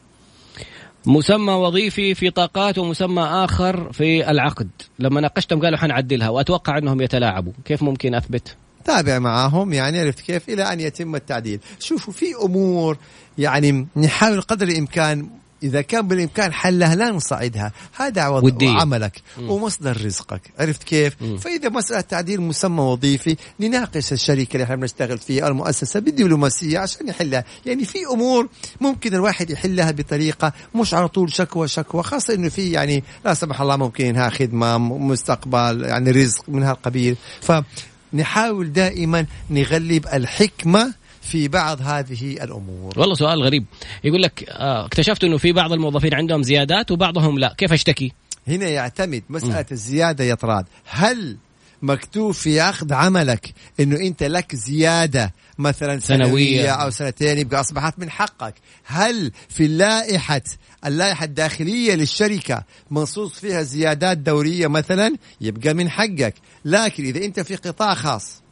[1.05, 4.69] مسمى وظيفي في طاقات ومسمى آخر في العقد.
[4.99, 7.53] لما ناقشتهم قالوا حنعدلها وأتوقع أنهم يتلاعبوا.
[7.65, 11.59] كيف ممكن أثبت؟ تابع معاهم يعني عرفت كيف؟ إلى أن يتم التعديل.
[11.79, 12.97] شوفوا في أمور
[13.37, 15.29] يعني نحاول قدر الإمكان
[15.65, 17.71] إذا كان بالإمكان حلها لا نصعدها.
[17.97, 18.43] هذا عوض.
[18.81, 20.41] عملك ومصدر رزقك.
[20.59, 26.79] عرفت كيف؟ فإذا مسألة تعديل مسمى وظيفي نناقش الشركة اللي إحنا بنشتغل فيها المؤسسة بالدبلوماسية
[26.79, 27.43] عشان يحلها.
[27.65, 28.47] يعني في أمور
[28.81, 33.61] ممكن الواحد يحلها بطريقة مش على طول شكوى شكوى خاصة إنه في يعني لا سمح
[33.61, 37.15] الله ممكن إنها خدمة م- مستقبل يعني رزق من هالقبيل.
[38.13, 40.93] فنحاول دائما نغلب الحكمة
[41.25, 42.99] في بعض هذه الأمور.
[42.99, 43.65] والله سؤال غريب.
[44.03, 47.53] يقول لك آه اكتشفت إنه في بعض الموظفين عندهم زيادات وبعضهم لا.
[47.57, 48.11] كيف أشتكي؟
[48.47, 50.65] هنا يعتمد مسألة الزيادة يا طراد.
[50.85, 51.37] هل
[51.81, 56.69] مكتوب في عقد عملك إنه أنت لك زيادة مثلا سنوية, سنوية.
[56.71, 58.53] أو سنتين يبقى أصبحت من حقك؟
[58.85, 60.41] هل في اللائحه
[60.85, 66.33] اللائحة الداخلية للشركة منصوص فيها زيادات دورية مثلا؟ يبقى من حقك.
[66.65, 68.44] لكن إذا أنت في قطاع خاص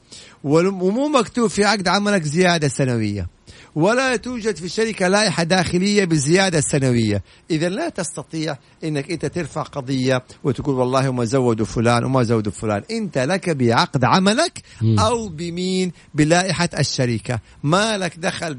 [0.44, 3.28] ومو مكتوب في عقد عملك زيادة سنوية.
[3.76, 10.24] ولا توجد في الشركة لائحة داخلية بالزيادة السنوية إذا لا تستطيع أنك أنت ترفع قضية
[10.44, 12.84] وتقول والله ما زودوا فلان وما زودوا فلان.
[12.92, 14.62] أنت لك بعقد عملك
[15.00, 17.40] أو بمين؟ بلائحة الشركة.
[17.64, 18.58] ما لك دخل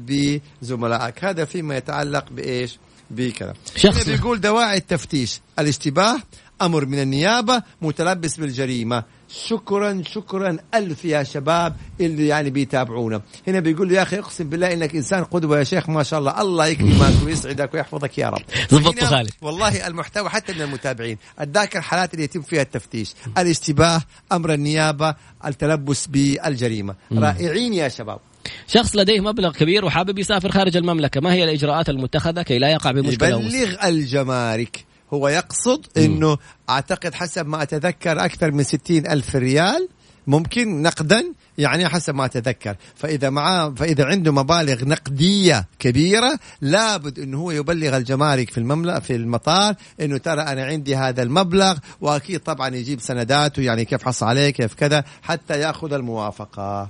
[0.61, 1.23] بزملائك.
[1.23, 2.79] هذا فيما يتعلق بإيش؟
[3.11, 4.05] بكذا شخص.
[4.05, 5.41] بيقول دواعي التفتيش.
[5.59, 6.17] الاشتباه
[6.61, 9.03] أمر من النيابة متلبس بالجريمة.
[9.47, 13.21] شكرا شكرا ألف يا شباب اللي يعني بيتابعونا.
[13.47, 16.41] هنا بيقول يا أخي أقسم بالله إنك إنسان قدوة يا شيخ ما شاء الله.
[16.41, 18.41] الله يكرمك ويسعدك ويحفظك يا رب.
[18.71, 19.31] هنا خالد.
[19.41, 21.17] والله المحتوى حتى من المتابعين.
[21.39, 23.13] اتذاكر الحالات اللي يتم فيها التفتيش.
[23.37, 25.15] الاشتباه أمر النيابة
[25.45, 26.95] التلبس بالجريمة.
[27.11, 28.19] رائعين يا شباب.
[28.67, 31.21] شخص لديه مبلغ كبير وحابب يسافر خارج المملكة.
[31.21, 34.85] ما هي الإجراءات المتخذة كي لا يقع بمشكلة؟ يبلغ الجمارك.
[35.13, 36.37] هو يقصد إنه
[36.69, 39.87] أعتقد حسب ما أتذكر أكثر من ستين ألف ريال
[40.27, 41.23] ممكن نقدا
[41.57, 42.75] يعني حسب ما أتذكر.
[42.95, 49.15] فإذا معاه فإذا عنده مبالغ نقدية كبيرة لابد إنه هو يبلغ الجمارك في المملكه في
[49.15, 54.49] المطار إنه ترى أنا عندي هذا المبلغ وأكيد طبعا يجيب سنداته يعني كيف حصل عليه
[54.49, 56.89] كيف كذا حتى يأخذ الموافقة.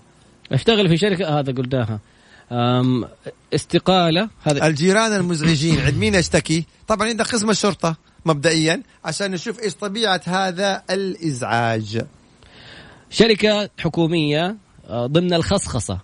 [0.51, 1.99] أشتغل في شركة هذا قلناها
[2.51, 3.05] أم،
[3.55, 9.73] استقالة هذا الجيران المزعجين عند مين اشتكي طبعا عند قسم الشرطة مبدئيا عشان نشوف إيش
[9.73, 12.05] طبيعة هذا الإزعاج
[13.09, 14.55] شركة حكومية
[14.89, 15.99] آه، ضمن الخصخصة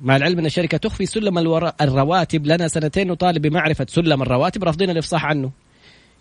[0.00, 1.38] مع العلم أن الشركة تخفي سلم
[1.80, 5.50] الرواتب لنا سنتين نطالب بمعرفة سلم الرواتب رافضين الإفصاح عنه.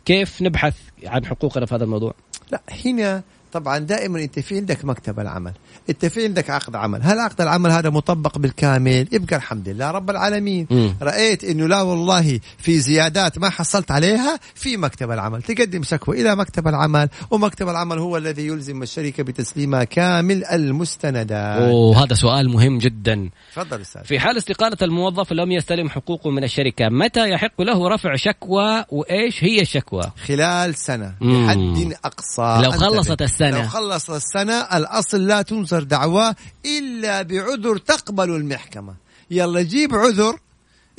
[0.05, 2.13] كيف نبحث عن حقوقنا في هذا الموضوع؟
[2.51, 3.23] لا هنا
[3.53, 5.51] طبعا دائما أنت في عندك مكتب العمل
[5.89, 10.09] أنت في عندك عقد عمل هل عقد العمل هذا مطبق بالكامل يبقى الحمد لله رب
[10.09, 10.95] العالمين مم.
[11.01, 16.35] رأيت إنه لا والله في زيادات ما حصلت عليها في مكتب العمل تقدم شكوى إلى
[16.35, 23.29] مكتب العمل ومكتب العمل هو الذي يلزم الشركة بتسليمها كامل المستندات وهذا سؤال مهم جدا.
[23.55, 28.15] تفضل أستاذ في حال استقالة الموظف لم يستلم حقوقه من الشركة متى يحق له رفع
[28.15, 30.73] شكوى وإيش هي الشكوى خلال
[31.21, 31.47] مم.
[31.47, 32.71] بحد أقصى لو.
[32.71, 33.42] خلصت السنة.
[33.49, 36.35] لو خلص السنة الأصل لا تنصر دعواه
[36.65, 38.95] إلا بعذر تقبل المحكمة.
[39.31, 40.39] يلا جيب عذر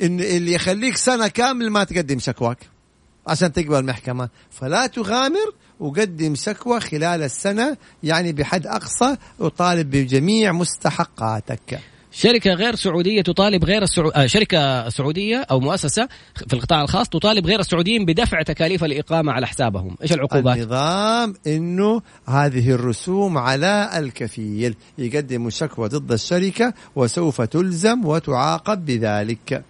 [0.01, 2.57] إن اللي يخليك سنة كامل ما تقدم شكواك
[3.27, 4.29] عشان تقبل المحكمة.
[4.51, 11.79] فلا تغامر وقدم شكوى خلال السنة يعني بحد أقصى وطالب بجميع مستحقاتك.
[12.17, 14.09] شركة غير سعودية تطالب غير السعو...
[14.09, 16.07] آه شركة سعودية أو مؤسسة
[16.47, 19.95] في القطاع الخاص تطالب غير السعوديين بدفع تكاليف الإقامة على حسابهم.
[20.01, 24.75] إيش العقوبات؟ النظام إنه هذه الرسوم على الكفيل.
[24.97, 29.63] يقدم شكوى ضد الشركة وسوف تلزم وتعاقب بذلك.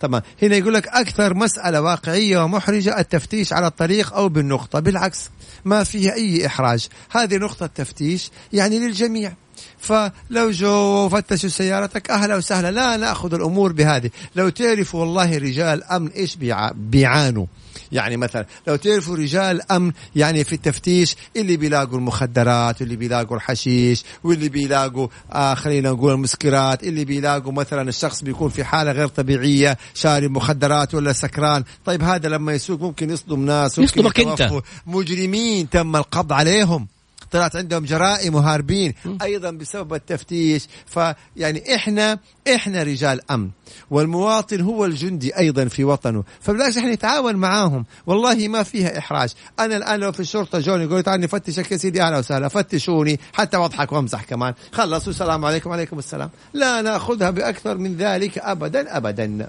[0.00, 0.22] تمام.
[0.42, 4.80] هنا يقول لك أكثر مسألة واقعية ومحرجة التفتيش على الطريق أو بالنقطة.
[4.80, 5.30] بالعكس
[5.64, 6.86] ما فيها أي إحراج.
[7.10, 9.32] هذه نقطة تفتيش يعني للجميع.
[9.78, 16.08] فلو جو فتشوا سيارتك أهلا وسهلا لا نأخذ الأمور بهذه لو تعرفوا والله رجال أمن
[16.08, 17.46] إيش بيع- بيعانوا
[17.92, 24.04] يعني مثلا لو تعرفوا رجال أمن يعني في التفتيش اللي بيلاقوا المخدرات واللي بيلاقوا الحشيش
[24.24, 29.78] واللي بيلاقوا آه خلينا نقول المسكرات اللي بيلاقوا مثلا الشخص بيكون في حالة غير طبيعية
[29.94, 34.18] شارب مخدرات ولا سكران طيب هذا لما يسوق ممكن يصدم ناس ممكن يصدمك.
[34.18, 34.60] يتوفوا.
[34.86, 36.86] مجرمين تم القبض عليهم
[37.30, 40.66] طلعت عندهم جرائم وهاربين أيضا بسبب التفتيش.
[40.86, 42.18] فيعني إحنا
[42.54, 43.50] إحنا رجال أمن
[43.90, 46.24] والمواطن هو الجندي أيضا في وطنه.
[46.40, 47.84] فبلاش إحنا نتعاون معاهم.
[48.06, 49.32] والله ما فيها إحراج.
[49.60, 53.20] أنا الآن لو في الشرطة جوني يقول تعال نفتشك يا سيدي أهلا وسهلا فتشوني.
[53.32, 54.54] حتى واضحك وامزح كمان.
[54.72, 55.12] خلصوا.
[55.12, 55.70] السلام عليكم.
[55.70, 56.30] وعليكم السلام.
[56.54, 59.48] لا نأخذها بأكثر من ذلك ابدا ابدا.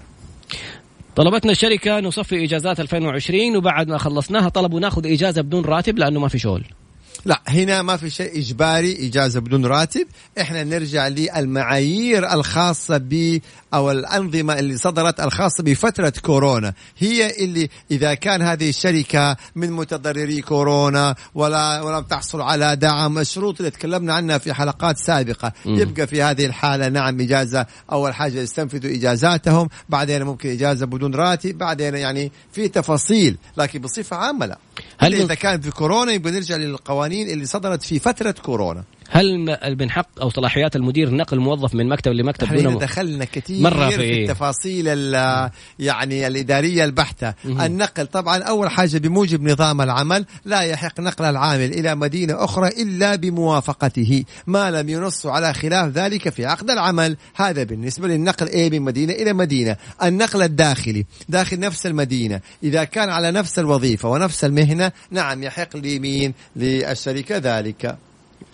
[1.15, 6.27] طلبتنا الشركة نصفي إجازات 2020 وبعد ما خلصناها طلبوا نأخذ إجازة بدون راتب لأنه ما
[6.27, 6.63] في شغل.
[7.25, 10.07] لا هنا ما في شيء إجباري إجازة بدون راتب.
[10.41, 13.39] إحنا نرجع للمعايير الخاصة ب
[13.73, 16.73] أو الأنظمة اللي صدرت الخاصة بفترة كورونا.
[16.97, 23.59] هي اللي إذا كان هذه الشركة من متضرري كورونا ولا ولم تحصل على دعم الشروط
[23.59, 25.53] اللي تكلمنا عنها في حلقات سابقة.
[25.65, 25.75] مم.
[25.79, 31.57] يبقى في هذه الحالة نعم إجازة أول حاجة يستنفذوا إجازاتهم بعدين ممكن إجازة بدون راتب
[31.57, 34.57] بعدين يعني في تفاصيل لكن بصفة عامة لا.
[34.97, 38.83] هل إذا كان في كورونا يبقى نرجع للقوانين اللي صدرت في فترة كورونا.
[39.09, 43.89] هل من حق أو صلاحيات المدير نقل موظف من مكتب لمكتب دون دخلنا كثير مرة
[43.89, 45.49] في, في- التفاصيل ال-
[45.79, 47.33] يعني الإدارية البحتة.
[47.45, 53.15] النقل طبعا أول حاجة بموجب نظام العمل لا يحق نقل العامل إلى مدينة أخرى إلا
[53.15, 54.23] بموافقته.
[54.47, 57.17] ما لم ينص على خلاف ذلك في عقد العمل.
[57.35, 59.75] هذا بالنسبة للنقل إيه من مدينة إلى مدينة.
[60.03, 62.41] النقل الداخلي داخل نفس المدينة.
[62.63, 67.97] إذا كان على نفس الوظيفة ونفس المهنة نعم يحق لمين للشركه ذلك.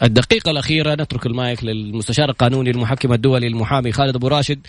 [0.04, 4.68] الدقيقة الأخيرة نترك المايك للمستشار القانوني المحكم الدولي المحامي خالد أبو راشد.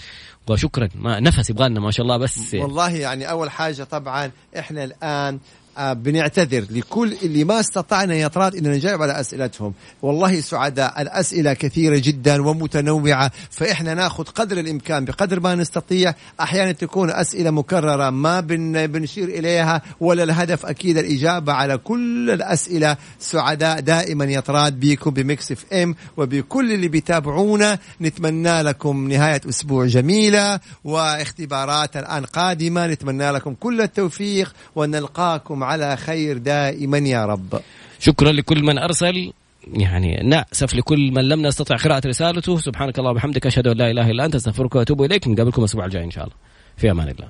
[0.49, 0.89] وشكرا.
[0.95, 5.39] ما نفس يبغى ما شاء الله بس والله يعني أول حاجة طبعا إحنا الآن
[5.79, 9.75] بنعتذر لكل اللي ما استطعنا يا طراد إننا نجاوب على أسئلتهم.
[10.03, 17.11] والله سعداء الأسئلة كثيرة جدا ومتنوعة فإحنا نأخذ قدر الإمكان بقدر ما نستطيع أحيانا تكون
[17.11, 22.97] أسئلة مكررة ما بن بنشير إليها ولا الهدف أكيد الإجابة على كل الأسئلة.
[23.18, 27.79] سعداء دائما يا طراد بيكم ب Mix FM وبكل اللي بيتابعونا.
[28.01, 32.87] نتمنى لكم نهاية أسبوع جميلة واختبارات الآن قادمة.
[32.87, 37.61] نتمنى لكم كل التوفيق ونلقاكم على خير دائما يا رب.
[37.99, 39.33] شكرا لكل من أرسل.
[39.73, 42.59] يعني نأسف لكل من لم نستطع قراءة رسالته.
[42.59, 45.29] سبحانك اللهم وبحمدك أشهد أن لا إله إلا أنت أستغفرك وأتوب إليك.
[45.29, 46.37] نقابلكم الأسبوع الجاي إن شاء الله.
[46.77, 47.29] في أمان الله.